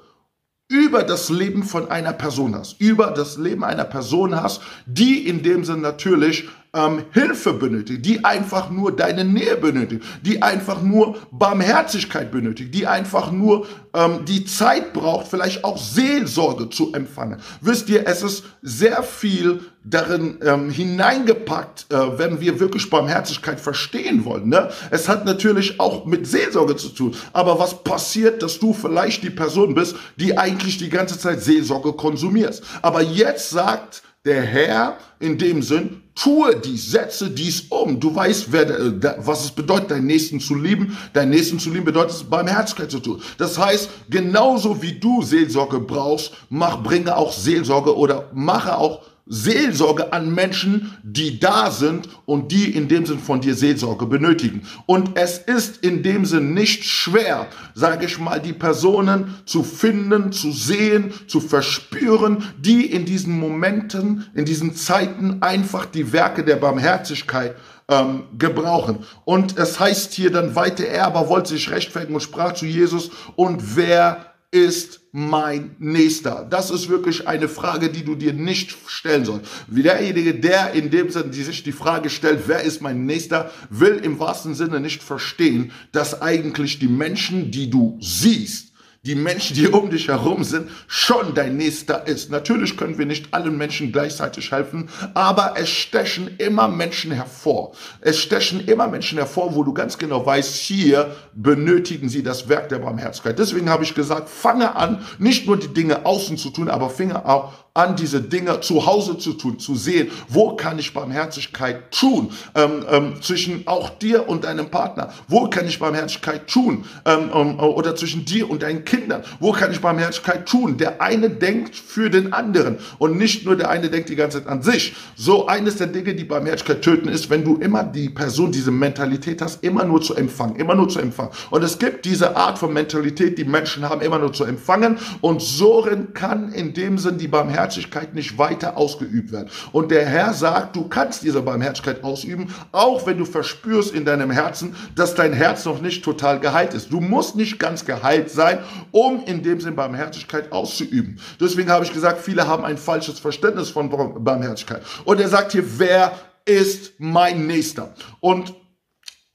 über 0.69 1.03
das 1.03 1.29
Leben 1.31 1.65
von 1.65 1.91
einer 1.91 2.13
Person 2.13 2.55
hast, 2.55 2.81
über 2.81 3.09
das 3.09 3.37
Leben 3.37 3.65
einer 3.65 3.85
Person 3.85 4.41
hast, 4.41 4.63
die 4.87 5.27
in 5.27 5.43
dem 5.43 5.65
Sinn 5.65 5.81
natürlich 5.81 6.49
ähm, 6.73 7.05
Hilfe 7.11 7.53
benötigt, 7.55 8.07
die 8.07 8.25
einfach 8.25 8.71
nur 8.71 8.95
deine 8.95 9.25
Nähe 9.25 9.57
benötigt, 9.57 10.05
die 10.23 10.43
einfach 10.43 10.81
nur 10.81 11.17
Barmherzigkeit 11.33 12.31
benötigt, 12.31 12.73
die 12.75 12.87
einfach 12.87 13.33
nur 13.33 13.67
ähm, 13.95 14.25
die 14.25 14.45
Zeit 14.45 14.93
braucht, 14.93 15.29
vielleicht 15.29 15.65
auch 15.65 15.79
Seelsorge 15.79 16.71
zu 16.71 16.93
empfangen. 16.93 17.41
Wisst 17.61 17.89
ihr, 17.89 18.07
es 18.07 18.23
ist 18.23 18.45
sehr 18.63 19.03
viel 19.03 19.61
darin 19.85 20.39
ähm, 20.43 20.71
hineingepackt, 20.71 21.87
äh, 21.91 22.19
wenn 22.19 22.41
wir 22.41 22.61
wirklich 22.61 22.89
Barmherzigkeit 22.89 23.61
verstehen 23.61 24.25
wollen. 24.25 24.49
Ne? 24.49 24.71
Es 24.91 25.09
hat 25.09 25.25
natürlich 25.25 25.81
auch 25.81 26.05
mit 26.07 26.27
Seelsorge 26.27 26.77
zu 26.77 26.89
tun. 26.91 27.15
Aber 27.33 27.59
was 27.59 27.83
passiert, 27.83 28.43
dass 28.43 28.59
du 28.59 28.73
vielleicht 28.73 29.23
die 29.23 29.31
Person 29.31 29.75
bist, 29.75 29.97
die 30.17 30.39
eigentlich 30.39 30.79
die 30.79 30.91
ganze 30.91 31.19
Zeit 31.19 31.43
Seelsorge 31.43 31.93
konsumierst? 31.93 32.63
Aber 32.81 33.03
jetzt 33.03 33.51
sagt 33.51 34.03
der 34.25 34.43
Herr 34.43 34.99
in 35.19 35.37
dem 35.37 35.63
Sinn, 35.63 36.03
tue 36.15 36.57
dies, 36.57 36.91
setze 36.91 37.31
dies 37.31 37.63
um. 37.71 37.99
Du 37.99 38.15
weißt, 38.15 38.53
wer, 38.53 38.69
äh, 38.71 39.15
was 39.19 39.45
es 39.45 39.51
bedeutet, 39.51 39.91
deinen 39.91 40.07
Nächsten 40.07 40.41
zu 40.41 40.55
lieben. 40.55 40.97
Deinen 41.13 41.31
Nächsten 41.31 41.59
zu 41.59 41.71
lieben 41.71 41.85
bedeutet 41.85 42.17
es, 42.17 42.25
Barmherzigkeit 42.25 42.91
zu 42.91 43.01
tun. 43.01 43.23
Das 43.39 43.59
heißt, 43.59 43.82
genauso 44.11 44.83
wie 44.83 44.93
du 44.93 45.23
Seelsorge 45.23 45.81
brauchst, 45.81 46.33
mach, 46.51 46.83
bringe 46.83 47.17
auch 47.17 47.33
Seelsorge 47.33 47.97
oder 47.97 48.29
mache 48.33 48.77
auch 48.77 49.03
Seelsorge 49.27 50.13
an 50.13 50.35
Menschen, 50.35 50.99
die 51.05 51.39
da 51.39 51.71
sind 51.71 52.09
und 52.27 52.51
die 52.51 52.75
in 52.77 52.89
dem 52.89 53.07
Sinn 53.07 53.21
von 53.21 53.41
dir 53.41 53.55
Seelsorge 53.55 54.07
benötigen. 54.07 54.63
Und 54.87 55.17
es 55.17 55.39
ist 55.39 55.85
in 55.85 56.03
dem 56.03 56.25
Sinn 56.25 56.55
nicht 56.55 56.85
schwer, 56.85 57.47
sage 57.75 58.07
ich 58.07 58.19
mal, 58.19 58.41
die 58.41 58.53
Personen 58.53 59.37
zu 59.47 59.63
finden, 59.63 60.33
zu 60.33 60.51
sehen, 60.51 61.13
zu 61.29 61.41
verspüren, 61.41 62.45
die 62.59 62.87
in 62.87 63.05
diesen 63.05 63.39
Momenten, 63.39 64.27
in 64.35 64.45
diesen 64.45 64.75
Zeiten 64.75 65.39
einfach 65.41 65.87
die 65.87 66.13
Werke 66.13 66.45
der 66.45 66.57
Barmherzigkeit 66.57 67.55
ähm, 67.93 68.25
gebrauchen. 68.39 69.05
Und 69.25 69.59
es 69.59 69.79
heißt 69.79 70.13
hier 70.13 70.31
dann 70.31 70.55
weiter, 70.55 70.87
er 70.87 71.07
aber 71.07 71.29
wollte 71.29 71.51
sich 71.51 71.71
rechtfertigen 71.71 72.15
und 72.15 72.21
sprach 72.21 72.55
zu 72.55 72.67
Jesus, 72.67 73.11
und 73.37 73.77
wer 73.77 74.33
ist 74.51 75.01
mein 75.13 75.77
Nächster? 75.79 76.47
Das 76.49 76.71
ist 76.71 76.89
wirklich 76.89 77.27
eine 77.27 77.49
Frage, 77.49 77.89
die 77.91 78.05
du 78.05 78.15
dir 78.15 78.33
nicht 78.33 78.77
stellen 78.87 79.25
sollst. 79.25 79.47
Wie 79.67 79.83
derjenige, 79.83 80.35
der 80.35 80.73
in 80.73 80.91
dem 80.91 81.11
Sinne, 81.11 81.31
die 81.31 81.43
sich 81.43 81.63
die 81.63 81.73
Frage 81.73 82.11
stellt, 82.11 82.45
wer 82.47 82.63
ist 82.63 82.83
mein 82.83 83.07
Nächster, 83.07 83.51
will 83.71 84.01
im 84.03 84.19
wahrsten 84.19 84.55
Sinne 84.55 84.81
nicht 84.81 85.03
verstehen, 85.03 85.73
dass 85.93 86.21
eigentlich 86.23 86.79
die 86.79 86.89
Menschen, 86.89 87.51
die 87.51 87.71
du 87.71 87.99
siehst, 88.01 88.72
die 89.05 89.17
Menschen, 89.17 89.57
die 89.57 89.67
um 89.67 89.91
dich 89.91 90.07
herum 90.07 90.45
sind, 90.45 90.71
schon 90.87 91.35
dein 91.35 91.57
Nächster 91.57 92.07
ist. 92.07 92.31
Natürlich 92.31 92.77
können 92.77 92.99
wir 92.99 93.07
nicht 93.07 93.35
allen 93.35 93.59
Menschen 93.59 93.91
gleichzeitig 93.91 94.53
helfen, 94.53 94.91
aber 95.15 95.55
es 95.57 95.71
stechen 95.71 96.37
immer 96.39 96.69
Menschen 96.69 97.11
hervor. 97.11 97.73
Es 98.01 98.21
stechen 98.21 98.61
immer 98.61 98.87
Menschen 98.87 99.19
hervor, 99.19 99.57
wo 99.57 99.65
du 99.65 99.75
ganz 99.75 99.99
genau 99.99 100.25
weißt, 100.25 100.55
hier 100.55 101.17
benötigen 101.35 102.09
sie 102.09 102.23
das 102.23 102.49
Werk 102.49 102.69
der 102.69 102.79
Barmherzigkeit. 102.79 103.41
Deswegen 103.41 103.69
habe 103.69 103.83
ich 103.83 103.97
gesagt, 103.97 104.29
fange 104.29 104.77
an, 104.77 105.05
nicht 105.19 105.49
nur 105.49 105.57
die 105.57 105.75
Dinge 105.75 106.07
außen 106.07 106.39
zu 106.39 106.51
tun, 106.51 106.69
aber 106.69 106.89
fange 106.89 107.27
auch 107.27 107.53
an 107.75 107.97
diese 107.97 108.21
Dinge 108.21 108.61
zu 108.61 108.85
Hause 108.85 109.17
zu 109.17 109.33
tun, 109.33 109.59
zu 109.59 109.75
sehen, 109.75 110.11
wo 110.29 110.57
kann 110.57 110.79
ich 110.79 110.93
Barmherzigkeit 110.93 111.91
tun, 111.91 112.31
ähm, 112.55 112.85
ähm, 112.91 113.23
zwischen 113.23 113.67
auch 113.67 113.89
dir 113.89 114.29
und 114.29 114.45
deinem 114.45 114.69
Partner, 114.69 115.11
wo 115.27 115.49
kann 115.49 115.67
ich 115.67 115.79
Barmherzigkeit 115.79 116.49
tun, 116.49 116.85
ähm, 117.07 117.31
ähm, 117.35 117.59
oder 117.59 117.97
zwischen 117.97 118.27
dir 118.27 118.51
und 118.51 118.63
deinen 118.63 118.85
Kindern, 118.85 119.23
wo 119.41 119.53
kann 119.53 119.73
ich 119.73 119.81
Barmherzigkeit 119.81 120.47
tun. 120.47 120.77
Der 120.77 121.01
eine 121.01 121.31
denkt 121.31 121.75
für 121.75 122.11
den 122.11 122.35
anderen 122.35 122.77
und 122.99 123.17
nicht 123.17 123.47
nur 123.47 123.57
der 123.57 123.71
eine 123.71 123.89
denkt 123.89 124.11
die 124.11 124.17
ganze 124.17 124.41
Zeit 124.41 124.49
an 124.49 124.61
sich. 124.61 124.95
So 125.17 125.47
eines 125.47 125.77
der 125.77 125.87
Dinge, 125.87 126.15
die 126.15 126.25
Barmherzigkeit 126.25 126.83
töten, 126.83 127.09
ist, 127.09 127.31
wenn 127.31 127.43
du 127.43 127.57
immer 127.57 127.85
die 127.85 128.11
Person, 128.11 128.53
diese 128.53 128.71
Mentalität 128.71 129.41
hast, 129.41 129.65
immer 129.65 129.85
nur 129.85 130.03
zu 130.03 130.15
empfangen, 130.15 130.57
immer 130.57 130.75
nur 130.75 130.91
zu 130.91 130.99
empfangen. 130.99 131.31
Und 131.49 131.65
es 131.65 131.79
gibt 131.79 132.05
diese 132.05 132.37
Art 132.37 132.59
von 132.59 132.71
Mentalität, 132.71 133.39
die 133.39 133.45
Menschen 133.45 133.89
haben, 133.89 134.03
immer 134.03 134.19
nur 134.19 134.35
zu 134.35 134.45
empfangen 134.45 134.99
und 135.23 135.41
so 135.41 135.89
kann 136.13 136.53
in 136.53 136.75
dem 136.75 136.99
Sinn 136.99 137.17
die 137.17 137.29
Barmherzigkeit 137.29 137.62
Barmherzigkeit 137.63 138.15
nicht 138.15 138.39
weiter 138.39 138.77
ausgeübt 138.77 139.31
werden. 139.31 139.49
Und 139.71 139.91
der 139.91 140.05
Herr 140.05 140.35
sagt, 140.35 140.75
du 140.75 140.89
kannst 140.89 141.23
diese 141.23 141.43
Barmherzigkeit 141.43 142.03
ausüben, 142.03 142.53
auch 142.73 143.07
wenn 143.07 143.19
du 143.19 143.25
verspürst 143.25 143.95
in 143.95 144.05
deinem 144.05 144.31
Herzen, 144.33 144.75
dass 144.97 145.15
dein 145.15 145.33
Herz 145.33 145.65
noch 145.65 145.81
nicht 145.81 146.05
total 146.05 146.41
geheilt 146.41 146.75
ist. 146.75 146.91
Du 146.91 147.01
musst 147.01 147.37
nicht 147.37 147.61
ganz 147.61 147.85
geheilt 147.85 148.31
sein, 148.31 148.59
um 148.91 149.25
in 149.27 149.43
dem 149.43 149.61
Sinn 149.61 149.77
Barmherzigkeit 149.77 150.51
auszuüben. 150.51 151.21
Deswegen 151.41 151.71
habe 151.71 151.85
ich 151.85 151.93
gesagt, 151.93 152.21
viele 152.21 152.49
haben 152.49 152.65
ein 152.65 152.79
falsches 152.79 153.21
Verständnis 153.21 153.71
von 153.71 153.89
Barmherzigkeit. 154.25 154.83
Und 155.05 155.21
er 155.21 155.29
sagt 155.29 155.53
hier, 155.53 155.65
wer 155.79 156.13
ist 156.45 156.95
mein 156.99 157.47
Nächster? 157.47 157.95
Und, 158.19 158.55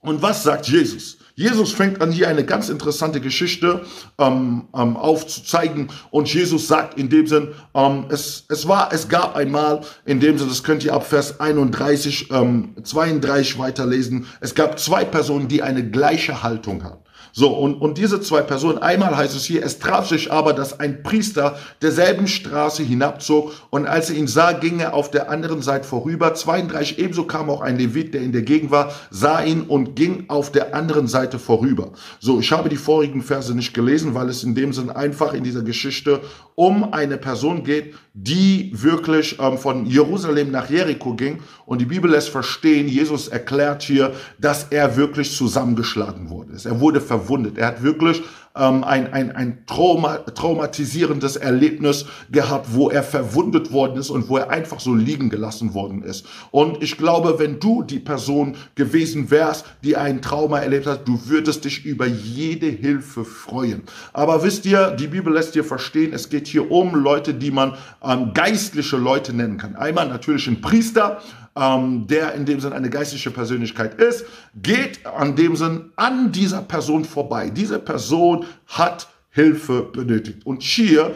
und 0.00 0.20
was 0.20 0.42
sagt 0.42 0.68
Jesus? 0.68 1.17
Jesus 1.38 1.72
fängt 1.72 2.02
an, 2.02 2.10
hier 2.10 2.26
eine 2.26 2.44
ganz 2.44 2.68
interessante 2.68 3.20
Geschichte 3.20 3.82
ähm, 4.18 4.64
ähm, 4.74 4.96
aufzuzeigen. 4.96 5.86
Und 6.10 6.34
Jesus 6.34 6.66
sagt 6.66 6.98
in 6.98 7.08
dem 7.10 7.28
Sinn, 7.28 7.54
ähm, 7.74 8.06
es, 8.08 8.44
es 8.48 8.66
war, 8.66 8.92
es 8.92 9.08
gab 9.08 9.36
einmal, 9.36 9.82
in 10.04 10.18
dem 10.18 10.36
Sinn, 10.36 10.48
das 10.48 10.64
könnt 10.64 10.82
ihr 10.82 10.92
ab 10.92 11.06
Vers 11.06 11.38
31, 11.38 12.32
ähm, 12.32 12.74
32 12.82 13.56
weiterlesen, 13.56 14.26
es 14.40 14.52
gab 14.56 14.80
zwei 14.80 15.04
Personen, 15.04 15.46
die 15.46 15.62
eine 15.62 15.88
gleiche 15.88 16.42
Haltung 16.42 16.82
hatten. 16.82 17.04
So, 17.38 17.50
und, 17.50 17.74
und 17.74 17.98
diese 17.98 18.20
zwei 18.20 18.42
Personen, 18.42 18.78
einmal 18.78 19.16
heißt 19.16 19.36
es 19.36 19.44
hier, 19.44 19.64
es 19.64 19.78
traf 19.78 20.08
sich 20.08 20.32
aber, 20.32 20.52
dass 20.52 20.80
ein 20.80 21.04
Priester 21.04 21.56
derselben 21.80 22.26
Straße 22.26 22.82
hinabzog 22.82 23.52
und 23.70 23.86
als 23.86 24.10
er 24.10 24.16
ihn 24.16 24.26
sah, 24.26 24.50
ging 24.50 24.80
er 24.80 24.92
auf 24.92 25.12
der 25.12 25.30
anderen 25.30 25.62
Seite 25.62 25.86
vorüber. 25.86 26.34
32, 26.34 26.98
ebenso 26.98 27.22
kam 27.22 27.48
auch 27.48 27.60
ein 27.60 27.78
Levit, 27.78 28.12
der 28.12 28.22
in 28.22 28.32
der 28.32 28.42
Gegend 28.42 28.72
war, 28.72 28.92
sah 29.12 29.40
ihn 29.40 29.62
und 29.62 29.94
ging 29.94 30.24
auf 30.26 30.50
der 30.50 30.74
anderen 30.74 31.06
Seite 31.06 31.38
vorüber. 31.38 31.92
So, 32.18 32.40
ich 32.40 32.50
habe 32.50 32.68
die 32.68 32.76
vorigen 32.76 33.22
Verse 33.22 33.54
nicht 33.54 33.72
gelesen, 33.72 34.16
weil 34.16 34.28
es 34.30 34.42
in 34.42 34.56
dem 34.56 34.72
Sinn 34.72 34.90
einfach 34.90 35.32
in 35.32 35.44
dieser 35.44 35.62
Geschichte 35.62 36.20
um 36.56 36.92
eine 36.92 37.18
Person 37.18 37.62
geht, 37.62 37.94
die 38.14 38.72
wirklich 38.74 39.38
ähm, 39.38 39.58
von 39.58 39.86
Jerusalem 39.86 40.50
nach 40.50 40.68
Jericho 40.68 41.14
ging. 41.14 41.38
Und 41.66 41.80
die 41.80 41.84
Bibel 41.84 42.10
lässt 42.10 42.30
verstehen, 42.30 42.88
Jesus 42.88 43.28
erklärt 43.28 43.84
hier, 43.84 44.12
dass 44.40 44.64
er 44.70 44.96
wirklich 44.96 45.36
zusammengeschlagen 45.36 46.30
wurde. 46.30 46.54
Er 46.64 46.80
wurde 46.80 47.00
verwundet. 47.00 47.27
Er 47.58 47.68
hat 47.68 47.82
wirklich 47.82 48.22
ähm, 48.58 48.84
ein, 48.84 49.12
ein, 49.12 49.30
ein 49.34 49.66
Trauma, 49.66 50.18
traumatisierendes 50.18 51.36
Erlebnis 51.36 52.06
gehabt, 52.30 52.68
wo 52.72 52.90
er 52.90 53.02
verwundet 53.02 53.72
worden 53.72 53.98
ist 53.98 54.10
und 54.10 54.28
wo 54.28 54.36
er 54.36 54.50
einfach 54.50 54.80
so 54.80 54.94
liegen 54.94 55.30
gelassen 55.30 55.74
worden 55.74 56.02
ist. 56.02 56.26
Und 56.50 56.82
ich 56.82 56.96
glaube, 56.96 57.38
wenn 57.38 57.60
du 57.60 57.82
die 57.82 58.00
Person 58.00 58.56
gewesen 58.74 59.30
wärst, 59.30 59.66
die 59.84 59.96
ein 59.96 60.22
Trauma 60.22 60.58
erlebt 60.58 60.86
hat, 60.86 61.06
du 61.06 61.20
würdest 61.26 61.64
dich 61.64 61.84
über 61.84 62.06
jede 62.06 62.66
Hilfe 62.66 63.24
freuen. 63.24 63.82
Aber 64.12 64.42
wisst 64.42 64.66
ihr, 64.66 64.90
die 64.92 65.06
Bibel 65.06 65.32
lässt 65.32 65.54
dir 65.54 65.64
verstehen, 65.64 66.12
es 66.12 66.28
geht 66.28 66.48
hier 66.48 66.70
um 66.70 66.94
Leute, 66.94 67.34
die 67.34 67.50
man 67.50 67.74
ähm, 68.02 68.32
geistliche 68.34 68.96
Leute 68.96 69.32
nennen 69.32 69.58
kann. 69.58 69.76
Einmal 69.76 70.08
natürlich 70.08 70.46
ein 70.48 70.60
Priester, 70.60 71.20
ähm, 71.58 72.06
der 72.06 72.34
in 72.34 72.44
dem 72.44 72.60
Sinn 72.60 72.72
eine 72.72 72.90
geistliche 72.90 73.30
Persönlichkeit 73.30 74.00
ist, 74.00 74.24
geht 74.54 75.04
an 75.06 75.34
dem 75.34 75.56
Sinn 75.56 75.92
an 75.96 76.30
dieser 76.30 76.62
Person 76.62 77.04
vorbei. 77.04 77.50
Diese 77.50 77.78
Person 77.78 78.46
hat 78.66 79.08
Hilfe 79.30 79.82
benötigt. 79.82 80.46
Und 80.46 80.62
hier 80.62 81.14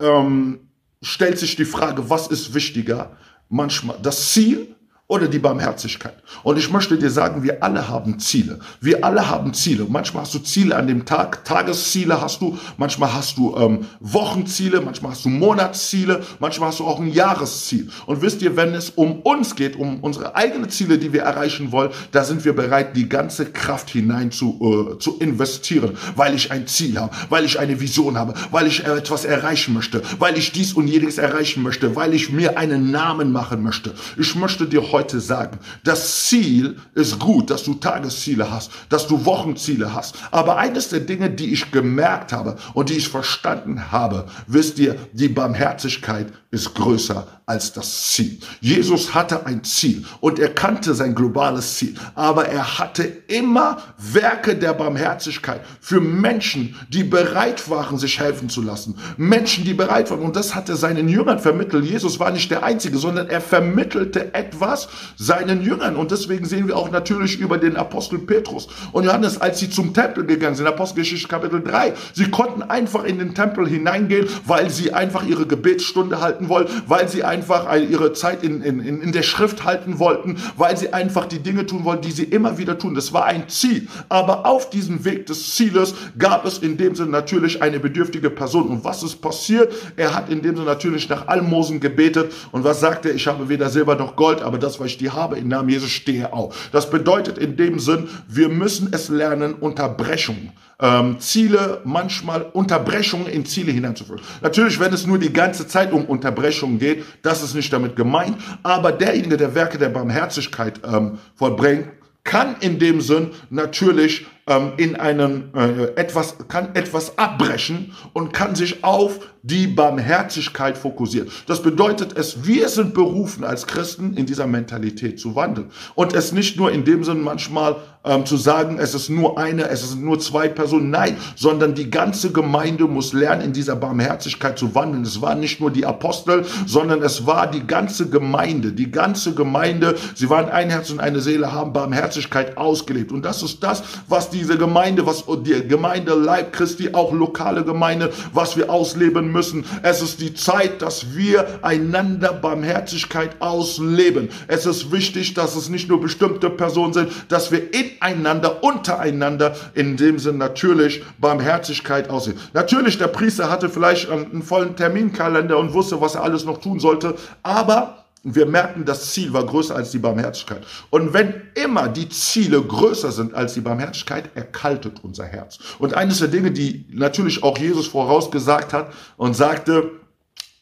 ähm, 0.00 0.68
stellt 1.02 1.38
sich 1.38 1.56
die 1.56 1.64
Frage, 1.64 2.10
was 2.10 2.28
ist 2.28 2.54
wichtiger? 2.54 3.16
Manchmal 3.48 3.96
das 4.02 4.32
Ziel 4.32 4.73
oder 5.06 5.28
die 5.28 5.38
Barmherzigkeit. 5.38 6.14
Und 6.42 6.58
ich 6.58 6.70
möchte 6.72 6.96
dir 6.96 7.10
sagen, 7.10 7.42
wir 7.42 7.62
alle 7.62 7.88
haben 7.88 8.18
Ziele. 8.18 8.58
Wir 8.80 9.04
alle 9.04 9.28
haben 9.28 9.52
Ziele. 9.52 9.84
Manchmal 9.86 10.22
hast 10.22 10.32
du 10.32 10.38
Ziele 10.38 10.74
an 10.74 10.86
dem 10.86 11.04
Tag, 11.04 11.44
Tagesziele 11.44 12.22
hast 12.22 12.40
du, 12.40 12.56
manchmal 12.78 13.12
hast 13.12 13.36
du 13.36 13.54
ähm, 13.54 13.86
Wochenziele, 14.00 14.80
manchmal 14.80 15.12
hast 15.12 15.26
du 15.26 15.28
Monatsziele, 15.28 16.22
manchmal 16.40 16.70
hast 16.70 16.80
du 16.80 16.86
auch 16.86 17.00
ein 17.00 17.12
Jahresziel. 17.12 17.90
Und 18.06 18.22
wisst 18.22 18.40
ihr, 18.40 18.56
wenn 18.56 18.74
es 18.74 18.90
um 18.90 19.20
uns 19.20 19.54
geht, 19.54 19.76
um 19.76 20.00
unsere 20.00 20.36
eigenen 20.36 20.70
Ziele, 20.70 20.96
die 20.96 21.12
wir 21.12 21.22
erreichen 21.22 21.70
wollen, 21.70 21.90
da 22.12 22.24
sind 22.24 22.46
wir 22.46 22.54
bereit, 22.54 22.96
die 22.96 23.06
ganze 23.06 23.44
Kraft 23.44 23.90
hinein 23.90 24.30
zu, 24.30 24.94
äh, 24.94 24.98
zu 24.98 25.18
investieren, 25.18 25.98
weil 26.16 26.34
ich 26.34 26.50
ein 26.50 26.66
Ziel 26.66 26.98
habe, 26.98 27.14
weil 27.28 27.44
ich 27.44 27.58
eine 27.58 27.78
Vision 27.78 28.16
habe, 28.16 28.32
weil 28.50 28.66
ich 28.66 28.86
etwas 28.86 29.26
erreichen 29.26 29.74
möchte, 29.74 30.00
weil 30.18 30.38
ich 30.38 30.52
dies 30.52 30.72
und 30.72 30.88
jenes 30.88 31.18
erreichen 31.18 31.62
möchte, 31.62 31.94
weil 31.94 32.14
ich 32.14 32.32
mir 32.32 32.56
einen 32.56 32.90
Namen 32.90 33.32
machen 33.32 33.62
möchte. 33.62 33.92
Ich 34.16 34.34
möchte 34.34 34.66
dir 34.66 34.93
heute 34.94 35.18
sagen, 35.18 35.58
das 35.82 36.26
Ziel 36.26 36.76
ist 36.94 37.18
gut, 37.18 37.50
dass 37.50 37.64
du 37.64 37.74
Tagesziele 37.74 38.50
hast, 38.50 38.70
dass 38.88 39.08
du 39.08 39.24
Wochenziele 39.24 39.92
hast. 39.92 40.14
Aber 40.30 40.56
eines 40.56 40.88
der 40.88 41.00
Dinge, 41.00 41.30
die 41.30 41.52
ich 41.52 41.72
gemerkt 41.72 42.32
habe 42.32 42.56
und 42.74 42.90
die 42.90 42.94
ich 42.94 43.08
verstanden 43.08 43.90
habe, 43.90 44.26
wisst 44.46 44.78
ihr, 44.78 44.94
die 45.12 45.28
Barmherzigkeit 45.28 46.32
ist 46.54 46.74
größer 46.74 47.26
als 47.46 47.72
das 47.72 48.12
Ziel. 48.12 48.38
Jesus 48.60 49.14
hatte 49.14 49.44
ein 49.44 49.64
Ziel 49.64 50.04
und 50.20 50.38
er 50.38 50.54
kannte 50.54 50.94
sein 50.94 51.14
globales 51.14 51.74
Ziel, 51.76 51.94
aber 52.14 52.46
er 52.46 52.78
hatte 52.78 53.02
immer 53.26 53.78
Werke 53.98 54.56
der 54.56 54.72
Barmherzigkeit 54.72 55.60
für 55.80 56.00
Menschen, 56.00 56.76
die 56.88 57.04
bereit 57.04 57.68
waren, 57.68 57.98
sich 57.98 58.18
helfen 58.18 58.48
zu 58.48 58.62
lassen. 58.62 58.96
Menschen, 59.16 59.64
die 59.64 59.74
bereit 59.74 60.10
waren. 60.10 60.20
Und 60.20 60.36
das 60.36 60.54
hat 60.54 60.68
er 60.68 60.76
seinen 60.76 61.08
Jüngern 61.08 61.38
vermittelt. 61.38 61.84
Jesus 61.84 62.18
war 62.18 62.30
nicht 62.30 62.50
der 62.50 62.62
Einzige, 62.62 62.96
sondern 62.96 63.28
er 63.28 63.40
vermittelte 63.40 64.32
etwas 64.32 64.88
seinen 65.16 65.62
Jüngern. 65.62 65.96
Und 65.96 66.12
deswegen 66.12 66.46
sehen 66.46 66.68
wir 66.68 66.76
auch 66.76 66.90
natürlich 66.90 67.38
über 67.38 67.58
den 67.58 67.76
Apostel 67.76 68.20
Petrus 68.20 68.68
und 68.92 69.04
Johannes, 69.04 69.40
als 69.40 69.58
sie 69.58 69.68
zum 69.68 69.92
Tempel 69.92 70.24
gegangen 70.24 70.54
sind, 70.54 70.66
Apostelgeschichte 70.66 71.28
Kapitel 71.28 71.62
3. 71.62 71.92
Sie 72.14 72.30
konnten 72.30 72.62
einfach 72.62 73.04
in 73.04 73.18
den 73.18 73.34
Tempel 73.34 73.68
hineingehen, 73.68 74.28
weil 74.46 74.70
sie 74.70 74.94
einfach 74.94 75.24
ihre 75.26 75.46
Gebetsstunde 75.46 76.20
halten 76.20 76.43
halten 76.44 76.48
wollen, 76.48 76.68
weil 76.86 77.08
sie 77.08 77.24
einfach 77.24 77.72
ihre 77.76 78.12
Zeit 78.12 78.42
in, 78.42 78.62
in, 78.62 78.80
in 78.80 79.12
der 79.12 79.22
Schrift 79.22 79.64
halten 79.64 79.98
wollten, 79.98 80.36
weil 80.56 80.76
sie 80.76 80.92
einfach 80.92 81.26
die 81.26 81.40
Dinge 81.40 81.66
tun 81.66 81.84
wollten, 81.84 82.02
die 82.02 82.12
sie 82.12 82.24
immer 82.24 82.58
wieder 82.58 82.78
tun. 82.78 82.94
Das 82.94 83.12
war 83.12 83.24
ein 83.24 83.48
Ziel. 83.48 83.88
Aber 84.08 84.46
auf 84.46 84.70
diesem 84.70 85.04
Weg 85.04 85.26
des 85.26 85.54
Zieles 85.54 85.94
gab 86.18 86.44
es 86.44 86.58
in 86.58 86.76
dem 86.76 86.94
Sinne 86.94 87.10
natürlich 87.10 87.62
eine 87.62 87.80
bedürftige 87.80 88.30
Person. 88.30 88.68
Und 88.68 88.84
was 88.84 89.02
ist 89.02 89.20
passiert? 89.20 89.72
Er 89.96 90.14
hat 90.14 90.28
in 90.28 90.42
dem 90.42 90.56
Sinne 90.56 90.66
natürlich 90.66 91.08
nach 91.08 91.28
Almosen 91.28 91.80
gebetet. 91.80 92.32
Und 92.52 92.64
was 92.64 92.80
sagt 92.80 93.06
er? 93.06 93.14
Ich 93.14 93.26
habe 93.26 93.48
weder 93.48 93.68
Silber 93.68 93.96
noch 93.96 94.16
Gold, 94.16 94.42
aber 94.42 94.58
das, 94.58 94.80
was 94.80 94.88
ich 94.88 94.98
dir 94.98 95.14
habe, 95.14 95.38
im 95.38 95.48
Namen 95.48 95.68
Jesus 95.68 95.90
stehe 95.90 96.32
auf. 96.32 96.70
Das 96.72 96.90
bedeutet 96.90 97.38
in 97.38 97.56
dem 97.56 97.78
Sinn, 97.78 98.08
wir 98.28 98.48
müssen 98.48 98.88
es 98.92 99.08
lernen, 99.08 99.54
Unterbrechung 99.54 100.52
ähm, 100.80 101.18
Ziele, 101.20 101.80
manchmal 101.84 102.42
Unterbrechungen 102.52 103.26
in 103.26 103.46
Ziele 103.46 103.72
hineinzuführen. 103.72 104.20
Natürlich, 104.42 104.80
wenn 104.80 104.92
es 104.92 105.06
nur 105.06 105.18
die 105.18 105.32
ganze 105.32 105.66
Zeit 105.66 105.92
um 105.92 106.04
Unterbrechungen 106.04 106.33
geht, 106.78 107.04
das 107.22 107.42
ist 107.42 107.54
nicht 107.54 107.72
damit 107.72 107.96
gemeint, 107.96 108.36
aber 108.62 108.92
derjenige, 108.92 109.36
der 109.36 109.54
Werke 109.54 109.78
der 109.78 109.88
Barmherzigkeit 109.88 110.80
ähm, 110.86 111.18
vollbringt, 111.34 111.88
kann 112.24 112.56
in 112.60 112.78
dem 112.78 113.00
Sinn 113.00 113.30
natürlich 113.50 114.26
ähm, 114.46 114.72
in 114.76 114.96
einem 114.96 115.50
äh, 115.54 115.84
etwas 115.96 116.36
kann 116.48 116.74
etwas 116.74 117.18
abbrechen 117.18 117.92
und 118.12 118.32
kann 118.32 118.54
sich 118.54 118.84
auf 118.84 119.20
die 119.42 119.66
Barmherzigkeit 119.66 120.78
fokussieren. 120.78 121.28
Das 121.46 121.62
bedeutet 121.62 122.16
es, 122.16 122.46
wir 122.46 122.68
sind 122.70 122.94
berufen 122.94 123.44
als 123.44 123.66
Christen 123.66 124.14
in 124.14 124.24
dieser 124.24 124.46
Mentalität 124.46 125.20
zu 125.20 125.36
wandeln 125.36 125.70
und 125.94 126.14
es 126.14 126.32
nicht 126.32 126.56
nur 126.56 126.72
in 126.72 126.84
dem 126.84 127.04
Sinn 127.04 127.22
manchmal 127.22 127.76
ähm, 128.04 128.26
zu 128.26 128.36
sagen, 128.36 128.78
es 128.78 128.94
ist 128.94 129.08
nur 129.08 129.38
eine, 129.38 129.68
es 129.68 129.88
sind 129.90 130.02
nur 130.02 130.18
zwei 130.18 130.48
Personen, 130.48 130.90
nein, 130.90 131.16
sondern 131.36 131.74
die 131.74 131.90
ganze 131.90 132.32
Gemeinde 132.32 132.84
muss 132.84 133.12
lernen, 133.12 133.42
in 133.42 133.52
dieser 133.52 133.76
Barmherzigkeit 133.76 134.58
zu 134.58 134.74
wandeln. 134.74 135.04
Es 135.04 135.20
waren 135.20 135.40
nicht 135.40 135.60
nur 135.60 135.70
die 135.70 135.86
Apostel, 135.86 136.44
sondern 136.66 137.02
es 137.02 137.26
war 137.26 137.50
die 137.50 137.66
ganze 137.66 138.08
Gemeinde, 138.08 138.72
die 138.72 138.90
ganze 138.90 139.34
Gemeinde, 139.34 139.94
sie 140.14 140.28
waren 140.28 140.48
ein 140.48 140.70
Herz 140.70 140.90
und 140.90 141.00
eine 141.00 141.20
Seele, 141.20 141.52
haben 141.52 141.72
Barmherzigkeit 141.72 142.56
ausgelebt 142.56 143.12
und 143.12 143.24
das 143.24 143.42
ist 143.42 143.62
das, 143.62 143.82
was 144.08 144.30
diese 144.34 144.58
Gemeinde, 144.58 145.06
was 145.06 145.24
die 145.26 145.66
Gemeinde 145.66 146.14
Leib 146.14 146.52
Christi, 146.52 146.90
auch 146.92 147.12
lokale 147.12 147.64
Gemeinde, 147.64 148.10
was 148.32 148.56
wir 148.56 148.70
ausleben 148.70 149.32
müssen. 149.32 149.64
Es 149.82 150.02
ist 150.02 150.20
die 150.20 150.34
Zeit, 150.34 150.82
dass 150.82 151.14
wir 151.14 151.60
einander 151.62 152.32
Barmherzigkeit 152.32 153.40
ausleben. 153.40 154.28
Es 154.48 154.66
ist 154.66 154.92
wichtig, 154.92 155.34
dass 155.34 155.56
es 155.56 155.68
nicht 155.68 155.88
nur 155.88 156.00
bestimmte 156.00 156.50
Personen 156.50 156.92
sind, 156.92 157.10
dass 157.28 157.50
wir 157.50 157.72
ineinander, 157.72 158.62
untereinander, 158.62 159.56
in 159.74 159.96
dem 159.96 160.18
Sinn 160.18 160.38
natürlich 160.38 161.02
Barmherzigkeit 161.18 162.10
aussehen. 162.10 162.38
Natürlich, 162.52 162.98
der 162.98 163.08
Priester 163.08 163.50
hatte 163.50 163.68
vielleicht 163.68 164.10
einen 164.10 164.42
vollen 164.42 164.76
Terminkalender 164.76 165.58
und 165.58 165.72
wusste, 165.72 166.00
was 166.00 166.16
er 166.16 166.22
alles 166.22 166.44
noch 166.44 166.58
tun 166.58 166.80
sollte, 166.80 167.14
aber 167.42 168.03
wir 168.24 168.46
merken, 168.46 168.84
das 168.84 169.12
Ziel 169.12 169.32
war 169.32 169.44
größer 169.44 169.76
als 169.76 169.90
die 169.90 169.98
Barmherzigkeit. 169.98 170.62
Und 170.90 171.12
wenn 171.12 171.42
immer 171.54 171.88
die 171.88 172.08
Ziele 172.08 172.60
größer 172.62 173.12
sind 173.12 173.34
als 173.34 173.54
die 173.54 173.60
Barmherzigkeit, 173.60 174.30
erkaltet 174.34 175.00
unser 175.02 175.24
Herz. 175.24 175.58
Und 175.78 175.94
eines 175.94 176.18
der 176.18 176.28
Dinge, 176.28 176.50
die 176.50 176.86
natürlich 176.90 177.42
auch 177.42 177.58
Jesus 177.58 177.86
vorausgesagt 177.86 178.72
hat 178.72 178.92
und 179.16 179.36
sagte, 179.36 179.90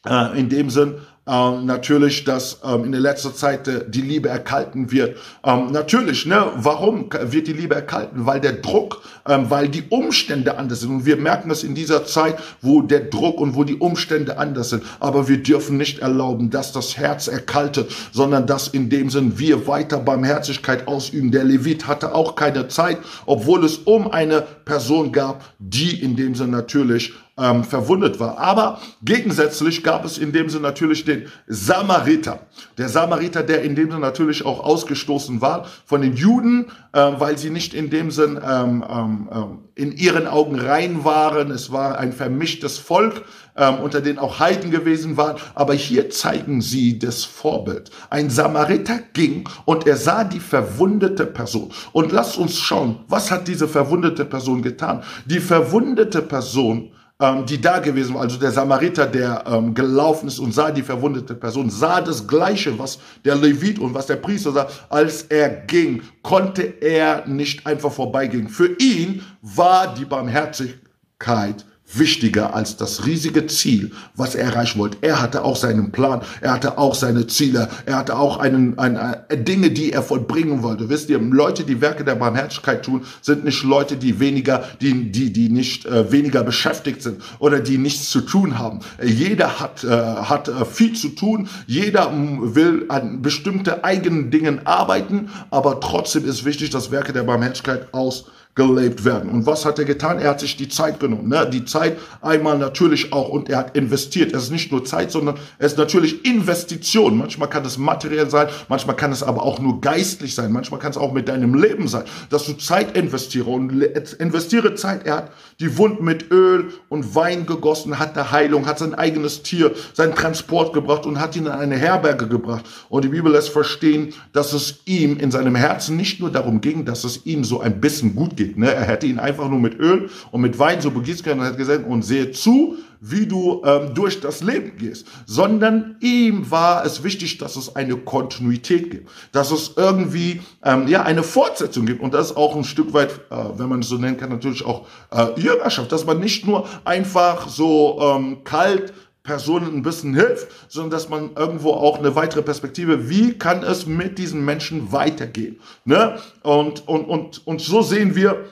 äh, 0.05 0.37
in 0.37 0.49
dem 0.49 0.69
Sinn, 0.69 0.95
ähm, 1.25 1.65
natürlich, 1.65 2.25
dass 2.25 2.59
ähm, 2.65 2.83
in 2.83 2.91
der 2.91 2.99
letzten 2.99 3.33
Zeit 3.33 3.67
äh, 3.69 3.89
die 3.89 4.01
Liebe 4.01 4.27
erkalten 4.27 4.91
wird. 4.91 5.17
Ähm, 5.45 5.71
natürlich, 5.71 6.25
ne? 6.25 6.51
Warum 6.55 7.09
wird 7.11 7.47
die 7.47 7.53
Liebe 7.53 7.75
erkalten? 7.75 8.25
Weil 8.25 8.41
der 8.41 8.53
Druck, 8.53 9.01
ähm, 9.27 9.49
weil 9.49 9.69
die 9.69 9.83
Umstände 9.89 10.57
anders 10.57 10.81
sind. 10.81 10.91
Und 10.91 11.05
wir 11.05 11.17
merken 11.17 11.49
das 11.49 11.63
in 11.63 11.75
dieser 11.75 12.05
Zeit, 12.05 12.37
wo 12.61 12.81
der 12.81 13.01
Druck 13.01 13.39
und 13.39 13.55
wo 13.55 13.63
die 13.63 13.75
Umstände 13.75 14.37
anders 14.37 14.69
sind. 14.69 14.83
Aber 14.99 15.27
wir 15.27 15.41
dürfen 15.41 15.77
nicht 15.77 15.99
erlauben, 15.99 16.49
dass 16.49 16.71
das 16.71 16.97
Herz 16.97 17.27
erkaltet, 17.27 17.91
sondern 18.11 18.47
dass 18.47 18.67
in 18.67 18.89
dem 18.89 19.09
Sinn 19.09 19.39
wir 19.39 19.67
weiter 19.67 19.99
Barmherzigkeit 19.99 20.87
ausüben. 20.87 21.31
Der 21.31 21.43
Levit 21.43 21.87
hatte 21.87 22.13
auch 22.13 22.35
keine 22.35 22.67
Zeit, 22.67 22.97
obwohl 23.25 23.63
es 23.63 23.77
um 23.77 24.11
eine 24.11 24.41
Person 24.41 25.11
gab, 25.11 25.43
die 25.59 26.01
in 26.01 26.15
dem 26.15 26.35
Sinn 26.35 26.51
natürlich 26.51 27.13
ähm, 27.37 27.63
verwundet 27.63 28.19
war. 28.19 28.37
Aber 28.37 28.79
gegensätzlich 29.03 29.83
gab 29.83 30.05
es 30.05 30.17
in 30.17 30.31
dem 30.31 30.49
Sinne 30.49 30.63
natürlich 30.63 31.03
den 31.03 31.25
Samariter. 31.47 32.39
Der 32.77 32.89
Samariter, 32.89 33.41
der 33.43 33.63
in 33.63 33.75
dem 33.75 33.89
Sinne 33.89 34.01
natürlich 34.01 34.45
auch 34.45 34.63
ausgestoßen 34.63 35.41
war 35.41 35.65
von 35.85 36.01
den 36.01 36.15
Juden, 36.15 36.67
äh, 36.93 37.11
weil 37.17 37.37
sie 37.37 37.49
nicht 37.49 37.73
in 37.73 37.89
dem 37.89 38.11
Sinn 38.11 38.39
ähm, 38.43 38.85
ähm, 38.87 39.12
ähm, 39.31 39.59
in 39.75 39.91
ihren 39.91 40.27
Augen 40.27 40.59
rein 40.59 41.03
waren. 41.03 41.51
Es 41.51 41.71
war 41.71 41.97
ein 41.97 42.13
vermischtes 42.13 42.77
Volk, 42.77 43.23
ähm, 43.57 43.79
unter 43.79 44.01
denen 44.01 44.19
auch 44.19 44.39
Heiden 44.39 44.71
gewesen 44.71 45.17
waren. 45.17 45.37
Aber 45.55 45.73
hier 45.73 46.09
zeigen 46.09 46.61
sie 46.61 46.99
das 46.99 47.23
Vorbild. 47.23 47.91
Ein 48.09 48.29
Samariter 48.29 48.99
ging 49.13 49.49
und 49.65 49.85
er 49.87 49.97
sah 49.97 50.23
die 50.23 50.39
verwundete 50.39 51.25
Person. 51.25 51.71
Und 51.91 52.11
lasst 52.11 52.37
uns 52.37 52.57
schauen, 52.57 52.99
was 53.07 53.31
hat 53.31 53.47
diese 53.47 53.67
verwundete 53.67 54.25
Person 54.25 54.61
getan? 54.61 55.03
Die 55.25 55.39
verwundete 55.39 56.21
Person 56.21 56.92
ähm, 57.19 57.45
die 57.45 57.61
da 57.61 57.79
gewesen 57.79 58.15
war, 58.15 58.21
also 58.21 58.37
der 58.37 58.51
Samariter, 58.51 59.05
der 59.05 59.43
ähm, 59.47 59.73
gelaufen 59.73 60.27
ist 60.27 60.39
und 60.39 60.53
sah 60.53 60.71
die 60.71 60.81
verwundete 60.81 61.35
Person, 61.35 61.69
sah 61.69 62.01
das 62.01 62.27
Gleiche, 62.27 62.77
was 62.77 62.99
der 63.23 63.35
Levit 63.35 63.79
und 63.79 63.93
was 63.93 64.07
der 64.07 64.15
Priester 64.17 64.51
sah. 64.51 64.67
Als 64.89 65.23
er 65.23 65.49
ging, 65.49 66.01
konnte 66.21 66.63
er 66.81 67.25
nicht 67.27 67.65
einfach 67.65 67.91
vorbeigehen. 67.91 68.47
Für 68.47 68.75
ihn 68.79 69.23
war 69.41 69.93
die 69.93 70.05
Barmherzigkeit 70.05 71.65
wichtiger 71.97 72.55
als 72.55 72.77
das 72.77 73.05
riesige 73.05 73.47
Ziel, 73.47 73.91
was 74.15 74.35
er 74.35 74.45
erreichen 74.45 74.79
wollte. 74.79 74.97
Er 75.01 75.21
hatte 75.21 75.43
auch 75.43 75.55
seinen 75.55 75.91
Plan, 75.91 76.21
er 76.41 76.53
hatte 76.53 76.77
auch 76.77 76.95
seine 76.95 77.27
Ziele, 77.27 77.69
er 77.85 77.97
hatte 77.97 78.17
auch 78.17 78.37
einen, 78.37 78.77
eine, 78.77 79.29
eine, 79.29 79.43
Dinge, 79.43 79.71
die 79.71 79.91
er 79.91 80.03
vollbringen 80.03 80.63
wollte. 80.63 80.89
Wisst 80.89 81.09
ihr, 81.09 81.19
Leute, 81.19 81.63
die 81.63 81.81
Werke 81.81 82.03
der 82.03 82.15
Barmherzigkeit 82.15 82.83
tun, 82.83 83.05
sind 83.21 83.43
nicht 83.43 83.63
Leute, 83.63 83.97
die 83.97 84.19
weniger, 84.19 84.63
die, 84.81 85.11
die, 85.11 85.31
die 85.31 85.49
nicht 85.49 85.85
äh, 85.85 86.11
weniger 86.11 86.43
beschäftigt 86.43 87.01
sind 87.01 87.21
oder 87.39 87.59
die 87.59 87.77
nichts 87.77 88.09
zu 88.09 88.21
tun 88.21 88.57
haben. 88.59 88.79
Jeder 89.03 89.59
hat, 89.59 89.83
äh, 89.83 89.89
hat 89.89 90.47
äh, 90.47 90.65
viel 90.65 90.93
zu 90.93 91.09
tun, 91.09 91.49
jeder 91.67 92.11
will 92.13 92.85
an 92.89 93.21
bestimmte 93.21 93.83
eigenen 93.83 94.31
Dingen 94.31 94.65
arbeiten, 94.65 95.29
aber 95.49 95.79
trotzdem 95.79 96.25
ist 96.25 96.45
wichtig, 96.45 96.69
dass 96.69 96.91
Werke 96.91 97.13
der 97.13 97.23
Barmherzigkeit 97.23 97.93
aus 97.93 98.25
gelebt 98.55 99.03
werden. 99.03 99.31
Und 99.31 99.47
was 99.47 99.65
hat 99.65 99.79
er 99.79 99.85
getan? 99.85 100.19
Er 100.19 100.29
hat 100.31 100.39
sich 100.39 100.55
die 100.55 100.69
Zeit 100.69 100.99
genommen. 100.99 101.27
Ne? 101.27 101.49
Die 101.51 101.65
Zeit 101.65 101.97
einmal 102.21 102.57
natürlich 102.57 103.11
auch 103.11 103.29
und 103.29 103.49
er 103.49 103.57
hat 103.57 103.75
investiert. 103.75 104.33
Es 104.33 104.43
ist 104.43 104.51
nicht 104.51 104.71
nur 104.71 104.85
Zeit, 104.85 105.11
sondern 105.11 105.37
es 105.57 105.73
ist 105.73 105.77
natürlich 105.79 106.23
Investition. 106.23 107.17
Manchmal 107.17 107.49
kann 107.49 107.65
es 107.65 107.79
materiell 107.79 108.29
sein, 108.29 108.47
manchmal 108.69 108.95
kann 108.95 109.11
es 109.11 109.23
aber 109.23 109.41
auch 109.41 109.59
nur 109.59 109.81
geistlich 109.81 110.35
sein, 110.35 110.51
manchmal 110.51 110.79
kann 110.79 110.91
es 110.91 110.97
auch 110.97 111.13
mit 111.13 111.29
deinem 111.29 111.55
Leben 111.55 111.87
sein, 111.87 112.03
dass 112.29 112.45
du 112.45 112.53
Zeit 112.53 112.95
investiere 112.95 113.49
und 113.49 113.71
investiere 114.19 114.75
Zeit. 114.75 115.05
Er 115.07 115.15
hat 115.17 115.31
die 115.59 115.77
Wunden 115.77 116.03
mit 116.03 116.29
Öl 116.31 116.73
und 116.89 117.15
Wein 117.15 117.45
gegossen, 117.45 117.97
hat 117.97 118.17
eine 118.17 118.31
Heilung, 118.31 118.65
hat 118.65 118.79
sein 118.79 118.93
eigenes 118.93 119.43
Tier, 119.43 119.71
seinen 119.93 120.13
Transport 120.13 120.73
gebracht 120.73 121.05
und 121.05 121.19
hat 121.19 121.35
ihn 121.35 121.45
in 121.45 121.51
eine 121.51 121.77
Herberge 121.77 122.27
gebracht. 122.27 122.65
Und 122.89 123.03
die 123.03 123.09
Bibel 123.09 123.31
lässt 123.31 123.49
verstehen, 123.49 124.13
dass 124.31 124.53
es 124.53 124.79
ihm 124.85 125.17
in 125.17 125.31
seinem 125.31 125.55
Herzen 125.55 125.97
nicht 125.97 126.19
nur 126.19 126.31
darum 126.31 126.61
ging, 126.61 126.85
dass 126.85 127.03
es 127.03 127.25
ihm 127.25 127.43
so 127.43 127.61
ein 127.61 127.81
bisschen 127.81 128.15
gut 128.15 128.35
geht, 128.35 128.42
geht. 128.43 128.57
Ne? 128.57 128.73
Er 128.73 128.83
hätte 128.83 129.07
ihn 129.07 129.19
einfach 129.19 129.49
nur 129.49 129.59
mit 129.59 129.79
Öl 129.79 130.09
und 130.31 130.41
mit 130.41 130.59
Wein 130.59 130.81
so 130.81 130.91
begießen 130.91 131.23
können 131.23 131.41
und 131.41 131.45
hat 131.45 131.57
gesagt, 131.57 131.87
und 131.87 132.03
sehe 132.03 132.31
zu, 132.31 132.77
wie 133.05 133.25
du 133.25 133.61
ähm, 133.65 133.93
durch 133.93 134.21
das 134.21 134.41
Leben 134.41 134.77
gehst, 134.77 135.05
sondern 135.25 135.97
ihm 135.99 136.49
war 136.49 136.85
es 136.85 137.03
wichtig, 137.03 137.37
dass 137.37 137.57
es 137.57 137.75
eine 137.75 137.97
Kontinuität 137.97 138.91
gibt, 138.91 139.09
dass 139.33 139.51
es 139.51 139.73
irgendwie 139.75 140.41
ähm, 140.63 140.87
ja 140.87 141.03
eine 141.03 141.21
Fortsetzung 141.21 141.85
gibt 141.85 142.01
und 142.01 142.13
das 142.13 142.31
ist 142.31 142.37
auch 142.37 142.55
ein 142.55 142.63
Stück 142.63 142.93
weit, 142.93 143.11
äh, 143.29 143.35
wenn 143.57 143.67
man 143.67 143.81
es 143.81 143.89
so 143.89 143.97
nennen 143.97 144.15
kann, 144.15 144.29
natürlich 144.29 144.65
auch 144.65 144.87
äh, 145.11 145.37
Jüngerschaft, 145.37 145.91
dass 145.91 146.05
man 146.05 146.19
nicht 146.21 146.47
nur 146.47 146.65
einfach 146.85 147.49
so 147.49 147.99
ähm, 148.01 148.45
kalt 148.45 148.93
Personen 149.23 149.73
ein 149.73 149.83
bisschen 149.83 150.13
hilft, 150.13 150.47
sondern 150.67 150.91
dass 150.91 151.07
man 151.07 151.31
irgendwo 151.35 151.71
auch 151.71 151.97
eine 151.97 152.13
weitere 152.15 152.41
Perspektive, 152.41 153.09
wie 153.09 153.37
kann 153.37 153.63
es 153.63 153.85
mit 153.85 154.17
diesen 154.17 154.43
Menschen 154.43 154.91
weitergehen? 154.91 155.59
Ne? 155.85 156.19
Und, 156.41 156.85
und, 156.89 157.05
und, 157.05 157.47
und 157.47 157.61
so 157.61 157.81
sehen 157.81 158.15
wir, 158.15 158.43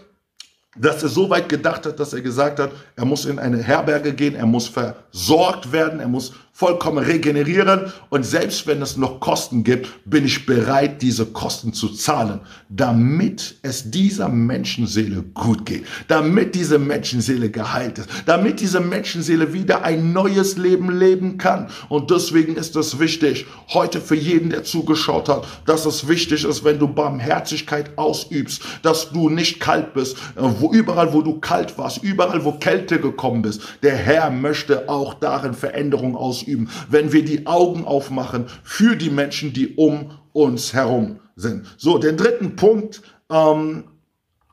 dass 0.78 1.04
er 1.04 1.10
so 1.10 1.30
weit 1.30 1.50
gedacht 1.50 1.86
hat, 1.86 2.00
dass 2.00 2.14
er 2.14 2.22
gesagt 2.22 2.60
hat, 2.60 2.72
er 2.96 3.04
muss 3.04 3.26
in 3.26 3.38
eine 3.38 3.62
Herberge 3.62 4.14
gehen, 4.14 4.36
er 4.36 4.46
muss 4.46 4.70
versorgt 4.70 5.74
werden, 5.74 6.00
er 6.00 6.08
muss 6.08 6.34
vollkommen 6.54 7.04
regenerieren 7.04 7.92
und 8.10 8.26
selbst 8.26 8.68
wenn 8.68 8.82
es 8.82 8.98
noch 8.98 9.20
Kosten 9.20 9.64
gibt, 9.64 9.88
bin 10.06 10.26
ich 10.26 10.46
bereit, 10.46 11.02
diese 11.02 11.26
Kosten 11.26 11.74
zu 11.74 11.90
zahlen, 11.90 12.42
damit 12.70 13.56
es 13.62 13.90
dieser 13.90 14.30
Menschenseele 14.30 15.24
gut 15.34 15.66
geht, 15.66 15.86
damit 16.08 16.54
diese 16.54 16.78
Menschenseele 16.78 17.50
geheilt 17.50 18.00
ist, 18.00 18.10
damit 18.26 18.60
diese 18.60 18.80
Menschenseele 18.80 19.54
wieder 19.54 19.84
ein 19.84 20.14
neues 20.14 20.58
Leben 20.58 20.92
leben 20.92 21.38
kann. 21.38 21.70
Und 21.90 22.12
deswegen 22.12 22.56
ist 22.56 22.76
es 22.76 23.00
wichtig, 23.00 23.46
heute 23.70 24.02
für 24.02 24.16
jeden, 24.16 24.50
der 24.50 24.64
zugeschaut 24.64 25.30
hat, 25.30 25.48
dass 25.66 25.86
es 25.86 26.08
wichtig 26.08 26.44
ist, 26.44 26.64
wenn 26.64 26.80
du 26.80 26.88
Barmherzigkeit 26.88 27.98
ausübst, 27.98 28.62
dass 28.84 29.12
du 29.12 29.30
nicht 29.30 29.60
kalt 29.60 29.94
bist, 29.94 30.18
äh, 30.36 30.42
wo 30.60 30.72
überall, 30.72 31.14
wo 31.14 31.22
du 31.22 31.40
kalt 31.40 31.78
warst, 31.78 32.04
überall, 32.04 32.44
wo 32.44 32.52
Kälte 32.54 33.00
gekommen 33.00 33.42
bist. 33.42 33.62
Der 33.82 33.96
Herr 33.96 34.30
möchte 34.30 34.90
auch 34.90 35.14
darin 35.16 35.54
Veränderung 35.54 36.16
ausüben 36.16 36.41
ausüben, 36.42 36.70
wenn 36.90 37.12
wir 37.12 37.24
die 37.24 37.48
Augen 37.48 37.86
aufmachen 37.86 38.48
für 38.64 38.96
die 38.96 39.10
Menschen, 39.10 39.54
die 39.54 39.76
um 39.76 40.12
uns 40.34 40.74
herum 40.74 41.20
sind. 41.36 41.66
So, 41.78 41.98
den 41.98 42.18
dritten 42.18 42.56
Punkt, 42.56 43.02
ähm, 43.30 43.86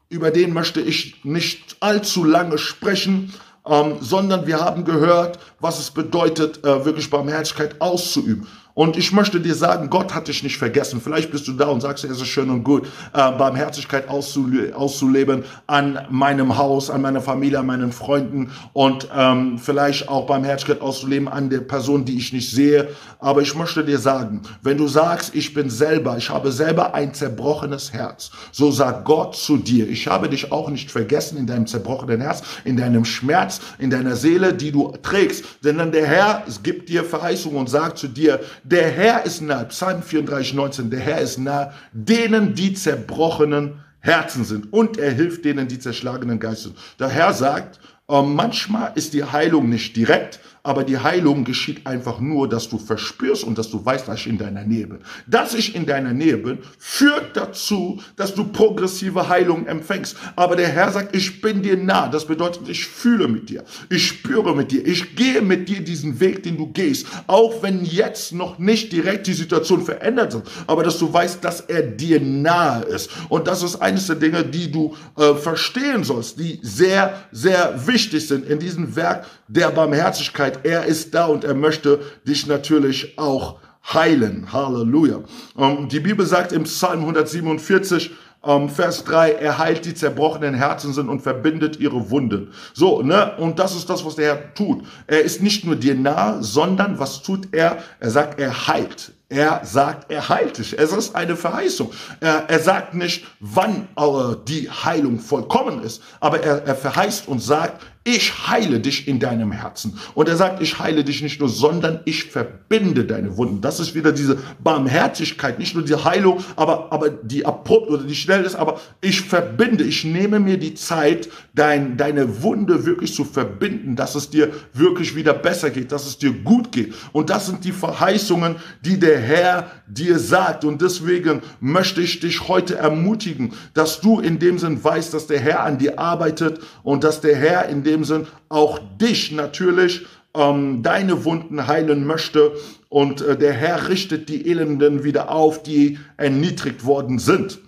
über 0.08 0.30
den 0.30 0.52
möchte 0.52 0.80
ich 0.80 1.24
nicht 1.24 1.76
allzu 1.80 2.24
lange 2.24 2.58
sprechen, 2.58 3.32
ähm, 3.66 3.96
sondern 4.00 4.46
wir 4.46 4.60
haben 4.60 4.84
gehört, 4.84 5.38
was 5.60 5.78
es 5.78 5.90
bedeutet, 5.90 6.64
äh, 6.64 6.84
wirklich 6.84 7.10
Barmherzigkeit 7.10 7.80
auszuüben. 7.80 8.46
Und 8.78 8.96
ich 8.96 9.10
möchte 9.10 9.40
dir 9.40 9.56
sagen, 9.56 9.90
Gott 9.90 10.14
hat 10.14 10.28
dich 10.28 10.44
nicht 10.44 10.56
vergessen. 10.56 11.00
Vielleicht 11.02 11.32
bist 11.32 11.48
du 11.48 11.52
da 11.52 11.66
und 11.66 11.80
sagst, 11.80 12.04
es 12.04 12.20
ist 12.20 12.28
schön 12.28 12.48
und 12.48 12.62
gut, 12.62 12.86
äh, 13.12 13.32
Barmherzigkeit 13.32 14.08
auszule 14.08 14.72
auszuleben 14.72 15.42
an 15.66 16.06
meinem 16.10 16.56
Haus, 16.56 16.88
an 16.88 17.02
meiner 17.02 17.20
Familie, 17.20 17.58
an 17.58 17.66
meinen 17.66 17.90
Freunden 17.90 18.52
und 18.74 19.08
ähm, 19.12 19.58
vielleicht 19.58 20.08
auch 20.08 20.26
Barmherzigkeit 20.26 20.80
auszuleben 20.80 21.26
an 21.26 21.50
der 21.50 21.58
Person, 21.58 22.04
die 22.04 22.16
ich 22.18 22.32
nicht 22.32 22.52
sehe. 22.52 22.90
Aber 23.18 23.42
ich 23.42 23.52
möchte 23.56 23.84
dir 23.84 23.98
sagen, 23.98 24.42
wenn 24.62 24.78
du 24.78 24.86
sagst, 24.86 25.34
ich 25.34 25.52
bin 25.54 25.70
selber, 25.70 26.16
ich 26.16 26.30
habe 26.30 26.52
selber 26.52 26.94
ein 26.94 27.12
zerbrochenes 27.12 27.92
Herz, 27.92 28.30
so 28.52 28.70
sagt 28.70 29.04
Gott 29.04 29.34
zu 29.34 29.56
dir, 29.56 29.88
ich 29.88 30.06
habe 30.06 30.28
dich 30.28 30.52
auch 30.52 30.70
nicht 30.70 30.88
vergessen 30.92 31.36
in 31.36 31.48
deinem 31.48 31.66
zerbrochenen 31.66 32.20
Herz, 32.20 32.42
in 32.64 32.76
deinem 32.76 33.04
Schmerz, 33.04 33.60
in 33.80 33.90
deiner 33.90 34.14
Seele, 34.14 34.54
die 34.54 34.70
du 34.70 34.92
trägst, 35.02 35.44
sondern 35.62 35.90
der 35.90 36.06
Herr 36.06 36.44
gibt 36.62 36.88
dir 36.88 37.02
Verheißung 37.02 37.56
und 37.56 37.68
sagt 37.68 37.98
zu 37.98 38.06
dir, 38.06 38.38
der 38.70 38.90
Herr 38.90 39.24
ist 39.24 39.40
nahe, 39.40 39.66
Psalm 39.66 40.02
34, 40.02 40.54
19, 40.54 40.90
der 40.90 41.00
Herr 41.00 41.20
ist 41.20 41.38
nahe. 41.38 41.72
Denen, 41.92 42.54
die 42.54 42.74
zerbrochenen 42.74 43.80
Herzen 44.00 44.44
sind. 44.44 44.72
Und 44.72 44.98
er 44.98 45.10
hilft 45.10 45.44
denen, 45.44 45.68
die 45.68 45.78
zerschlagenen 45.78 46.38
Geister. 46.38 46.70
Der 46.98 47.08
Herr 47.08 47.32
sagt, 47.32 47.80
Ähm, 48.10 48.34
manchmal 48.34 48.92
ist 48.94 49.12
die 49.12 49.24
Heilung 49.24 49.68
nicht 49.68 49.94
direkt, 49.94 50.40
aber 50.68 50.84
die 50.84 50.98
Heilung 50.98 51.44
geschieht 51.44 51.86
einfach 51.86 52.20
nur, 52.20 52.46
dass 52.46 52.68
du 52.68 52.76
verspürst 52.76 53.42
und 53.42 53.56
dass 53.56 53.70
du 53.70 53.82
weißt, 53.82 54.06
dass 54.06 54.20
ich 54.20 54.26
in 54.26 54.36
deiner 54.36 54.64
Nähe 54.64 54.86
bin. 54.86 54.98
Dass 55.26 55.54
ich 55.54 55.74
in 55.74 55.86
deiner 55.86 56.12
Nähe 56.12 56.36
bin, 56.36 56.58
führt 56.78 57.34
dazu, 57.34 58.02
dass 58.16 58.34
du 58.34 58.44
progressive 58.44 59.30
Heilung 59.30 59.66
empfängst. 59.66 60.18
Aber 60.36 60.56
der 60.56 60.68
Herr 60.68 60.92
sagt, 60.92 61.16
ich 61.16 61.40
bin 61.40 61.62
dir 61.62 61.78
nah. 61.78 62.08
Das 62.08 62.26
bedeutet, 62.26 62.68
ich 62.68 62.84
fühle 62.84 63.28
mit 63.28 63.48
dir. 63.48 63.64
Ich 63.88 64.08
spüre 64.08 64.54
mit 64.54 64.70
dir. 64.70 64.86
Ich 64.86 65.16
gehe 65.16 65.40
mit 65.40 65.70
dir 65.70 65.80
diesen 65.80 66.20
Weg, 66.20 66.42
den 66.42 66.58
du 66.58 66.66
gehst. 66.66 67.06
Auch 67.28 67.62
wenn 67.62 67.86
jetzt 67.86 68.34
noch 68.34 68.58
nicht 68.58 68.92
direkt 68.92 69.26
die 69.26 69.32
Situation 69.32 69.82
verändert 69.82 70.34
ist. 70.34 70.42
Aber 70.66 70.82
dass 70.82 70.98
du 70.98 71.10
weißt, 71.10 71.42
dass 71.42 71.62
er 71.62 71.80
dir 71.80 72.20
nahe 72.20 72.82
ist. 72.82 73.08
Und 73.30 73.46
das 73.46 73.62
ist 73.62 73.76
eines 73.76 74.06
der 74.06 74.16
Dinge, 74.16 74.44
die 74.44 74.70
du 74.70 74.94
äh, 75.16 75.32
verstehen 75.32 76.04
sollst, 76.04 76.38
die 76.38 76.58
sehr, 76.60 77.14
sehr 77.32 77.86
wichtig 77.86 78.28
sind 78.28 78.46
in 78.46 78.58
diesem 78.58 78.94
Werk 78.96 79.24
der 79.48 79.70
Barmherzigkeit 79.70 80.57
er 80.64 80.86
ist 80.86 81.14
da 81.14 81.26
und 81.26 81.44
er 81.44 81.54
möchte 81.54 82.00
dich 82.26 82.46
natürlich 82.46 83.18
auch 83.18 83.58
heilen. 83.92 84.52
Halleluja. 84.52 85.20
Ähm, 85.56 85.88
die 85.88 86.00
Bibel 86.00 86.26
sagt 86.26 86.52
im 86.52 86.64
Psalm 86.64 87.00
147, 87.00 88.10
ähm, 88.44 88.68
Vers 88.68 89.04
3, 89.04 89.32
er 89.32 89.58
heilt 89.58 89.84
die 89.84 89.94
zerbrochenen 89.94 90.54
Herzen 90.54 90.92
sind 90.92 91.08
und 91.08 91.20
verbindet 91.20 91.80
ihre 91.80 92.10
Wunden. 92.10 92.52
So, 92.72 93.02
ne? 93.02 93.36
Und 93.38 93.58
das 93.58 93.74
ist 93.74 93.90
das, 93.90 94.04
was 94.04 94.14
der 94.14 94.26
Herr 94.26 94.54
tut. 94.54 94.84
Er 95.06 95.22
ist 95.22 95.42
nicht 95.42 95.64
nur 95.64 95.76
dir 95.76 95.94
nah, 95.94 96.40
sondern 96.40 96.98
was 96.98 97.22
tut 97.22 97.48
er? 97.52 97.78
Er 97.98 98.10
sagt, 98.10 98.38
er 98.38 98.68
heilt. 98.68 99.12
Er 99.30 99.60
sagt, 99.64 100.10
er 100.10 100.28
heilt 100.28 100.56
dich. 100.56 100.78
Es 100.78 100.92
ist 100.92 101.14
eine 101.14 101.36
Verheißung. 101.36 101.90
Er, 102.20 102.48
er 102.48 102.60
sagt 102.60 102.94
nicht, 102.94 103.26
wann 103.40 103.88
äh, 103.96 104.36
die 104.46 104.70
Heilung 104.70 105.18
vollkommen 105.18 105.82
ist, 105.82 106.02
aber 106.20 106.42
er, 106.42 106.64
er 106.64 106.74
verheißt 106.74 107.28
und 107.28 107.40
sagt, 107.42 107.84
ich 108.14 108.48
heile 108.48 108.80
dich 108.80 109.06
in 109.06 109.20
deinem 109.20 109.52
Herzen. 109.52 109.98
Und 110.14 110.30
er 110.30 110.36
sagt, 110.36 110.62
ich 110.62 110.78
heile 110.78 111.04
dich 111.04 111.20
nicht 111.20 111.40
nur, 111.40 111.50
sondern 111.50 112.00
ich 112.06 112.24
verbinde 112.24 113.04
deine 113.04 113.36
Wunden. 113.36 113.60
Das 113.60 113.80
ist 113.80 113.94
wieder 113.94 114.12
diese 114.12 114.38
Barmherzigkeit, 114.64 115.58
nicht 115.58 115.74
nur 115.74 115.84
die 115.84 115.94
Heilung, 115.94 116.42
aber, 116.56 116.90
aber 116.90 117.10
die 117.10 117.44
abrupt 117.44 117.90
oder 117.90 118.04
die 118.04 118.14
schnell 118.14 118.44
ist, 118.44 118.54
aber 118.54 118.80
ich 119.02 119.20
verbinde, 119.20 119.84
ich 119.84 120.04
nehme 120.04 120.40
mir 120.40 120.58
die 120.58 120.74
Zeit, 120.74 121.28
dein, 121.54 121.98
deine 121.98 122.42
Wunde 122.42 122.86
wirklich 122.86 123.12
zu 123.12 123.24
verbinden, 123.24 123.94
dass 123.94 124.14
es 124.14 124.30
dir 124.30 124.52
wirklich 124.72 125.14
wieder 125.14 125.34
besser 125.34 125.68
geht, 125.68 125.92
dass 125.92 126.06
es 126.06 126.16
dir 126.16 126.32
gut 126.32 126.72
geht. 126.72 126.94
Und 127.12 127.28
das 127.28 127.44
sind 127.44 127.62
die 127.64 127.72
Verheißungen, 127.72 128.56
die 128.80 128.98
der 128.98 129.18
Herr 129.20 129.70
dir 129.86 130.18
sagt. 130.18 130.64
Und 130.64 130.80
deswegen 130.80 131.42
möchte 131.60 132.00
ich 132.00 132.20
dich 132.20 132.48
heute 132.48 132.76
ermutigen, 132.76 133.52
dass 133.74 134.00
du 134.00 134.20
in 134.20 134.38
dem 134.38 134.58
Sinn 134.58 134.82
weißt, 134.82 135.12
dass 135.12 135.26
der 135.26 135.40
Herr 135.40 135.64
an 135.64 135.76
dir 135.76 135.98
arbeitet 135.98 136.60
und 136.82 137.04
dass 137.04 137.20
der 137.20 137.36
Herr 137.36 137.68
in 137.68 137.82
dem 137.82 137.97
dem 137.98 138.04
Sinn 138.04 138.26
auch 138.48 138.78
dich 138.98 139.32
natürlich 139.32 140.06
ähm, 140.34 140.82
deine 140.82 141.24
Wunden 141.24 141.66
heilen 141.66 142.06
möchte. 142.06 142.52
Und 142.88 143.20
äh, 143.20 143.36
der 143.36 143.52
Herr 143.52 143.88
richtet 143.88 144.28
die 144.28 144.48
Elenden 144.48 145.04
wieder 145.04 145.30
auf, 145.30 145.62
die 145.62 145.98
erniedrigt 146.16 146.84
worden 146.84 147.18
sind. 147.18 147.58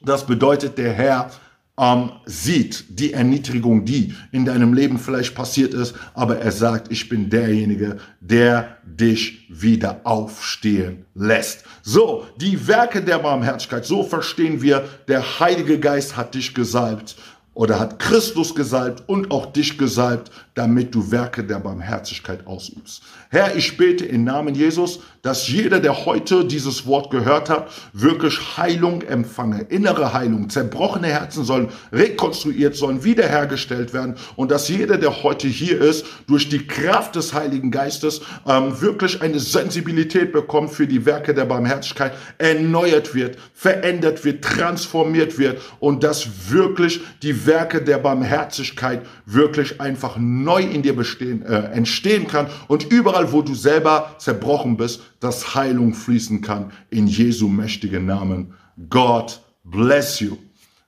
Das 0.00 0.26
bedeutet, 0.26 0.78
der 0.78 0.92
Herr 0.92 1.30
ähm, 1.78 2.10
sieht 2.24 2.84
die 2.88 3.12
Erniedrigung, 3.12 3.84
die 3.84 4.14
in 4.32 4.44
deinem 4.44 4.72
Leben 4.72 4.98
vielleicht 4.98 5.34
passiert 5.34 5.74
ist, 5.74 5.94
aber 6.14 6.38
er 6.38 6.52
sagt, 6.52 6.90
ich 6.90 7.08
bin 7.08 7.30
derjenige, 7.30 7.98
der 8.20 8.78
dich 8.84 9.46
wieder 9.48 10.00
aufstehen 10.04 11.06
lässt. 11.14 11.64
So, 11.82 12.26
die 12.36 12.66
Werke 12.66 13.02
der 13.02 13.18
Barmherzigkeit, 13.18 13.84
so 13.84 14.02
verstehen 14.02 14.62
wir, 14.62 14.84
der 15.08 15.40
Heilige 15.40 15.78
Geist 15.78 16.16
hat 16.16 16.34
dich 16.34 16.54
gesalbt 16.54 17.16
oder 17.54 17.78
hat 17.78 17.98
Christus 17.98 18.54
gesalbt 18.54 19.08
und 19.08 19.30
auch 19.30 19.46
dich 19.46 19.76
gesalbt, 19.78 20.30
damit 20.60 20.94
du 20.94 21.10
Werke 21.10 21.42
der 21.42 21.58
Barmherzigkeit 21.58 22.46
ausübst. 22.46 23.02
Herr, 23.30 23.56
ich 23.56 23.78
bete 23.78 24.04
im 24.04 24.24
Namen 24.24 24.54
Jesus, 24.54 25.00
dass 25.22 25.48
jeder, 25.48 25.80
der 25.80 26.04
heute 26.04 26.44
dieses 26.44 26.86
Wort 26.86 27.10
gehört 27.10 27.48
hat, 27.48 27.70
wirklich 27.94 28.58
Heilung 28.58 29.00
empfange, 29.02 29.62
innere 29.68 30.12
Heilung. 30.12 30.50
Zerbrochene 30.50 31.06
Herzen 31.06 31.44
sollen 31.44 31.68
rekonstruiert, 31.92 32.76
sollen 32.76 33.04
wiederhergestellt 33.04 33.94
werden 33.94 34.16
und 34.36 34.50
dass 34.50 34.68
jeder, 34.68 34.98
der 34.98 35.22
heute 35.22 35.48
hier 35.48 35.80
ist, 35.80 36.04
durch 36.26 36.50
die 36.50 36.66
Kraft 36.66 37.16
des 37.16 37.32
Heiligen 37.32 37.70
Geistes 37.70 38.20
ähm, 38.46 38.78
wirklich 38.82 39.22
eine 39.22 39.38
Sensibilität 39.38 40.32
bekommt 40.32 40.72
für 40.72 40.86
die 40.86 41.06
Werke 41.06 41.32
der 41.32 41.46
Barmherzigkeit, 41.46 42.12
erneuert 42.36 43.14
wird, 43.14 43.38
verändert 43.54 44.24
wird, 44.26 44.44
transformiert 44.44 45.38
wird 45.38 45.60
und 45.78 46.02
dass 46.02 46.50
wirklich 46.50 47.00
die 47.22 47.46
Werke 47.46 47.80
der 47.80 47.98
Barmherzigkeit 47.98 49.06
wirklich 49.24 49.80
einfach 49.80 50.16
neu 50.50 50.62
in 50.62 50.82
dir 50.82 50.96
bestehen, 50.96 51.42
äh, 51.42 51.70
entstehen 51.72 52.26
kann 52.26 52.48
und 52.66 52.90
überall, 52.90 53.32
wo 53.32 53.42
du 53.42 53.54
selber 53.54 54.16
zerbrochen 54.18 54.76
bist, 54.76 55.00
dass 55.20 55.54
Heilung 55.54 55.94
fließen 55.94 56.40
kann 56.40 56.72
in 56.90 57.06
Jesu 57.06 57.48
mächtigen 57.48 58.06
Namen. 58.06 58.54
God 58.88 59.40
bless 59.64 60.18
you. 60.20 60.36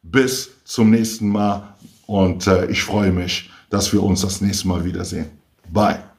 Bis 0.03 0.51
zum 0.65 0.91
nächsten 0.91 1.29
Mal 1.29 1.75
und 2.07 2.47
äh, 2.47 2.67
ich 2.67 2.83
freue 2.83 3.13
mich, 3.13 3.51
dass 3.71 3.93
wir 3.93 4.03
uns 4.03 4.23
das 4.23 4.41
nächste 4.41 4.67
Mal 4.69 4.85
wiedersehen. 4.85 5.31
Bye. 5.73 6.12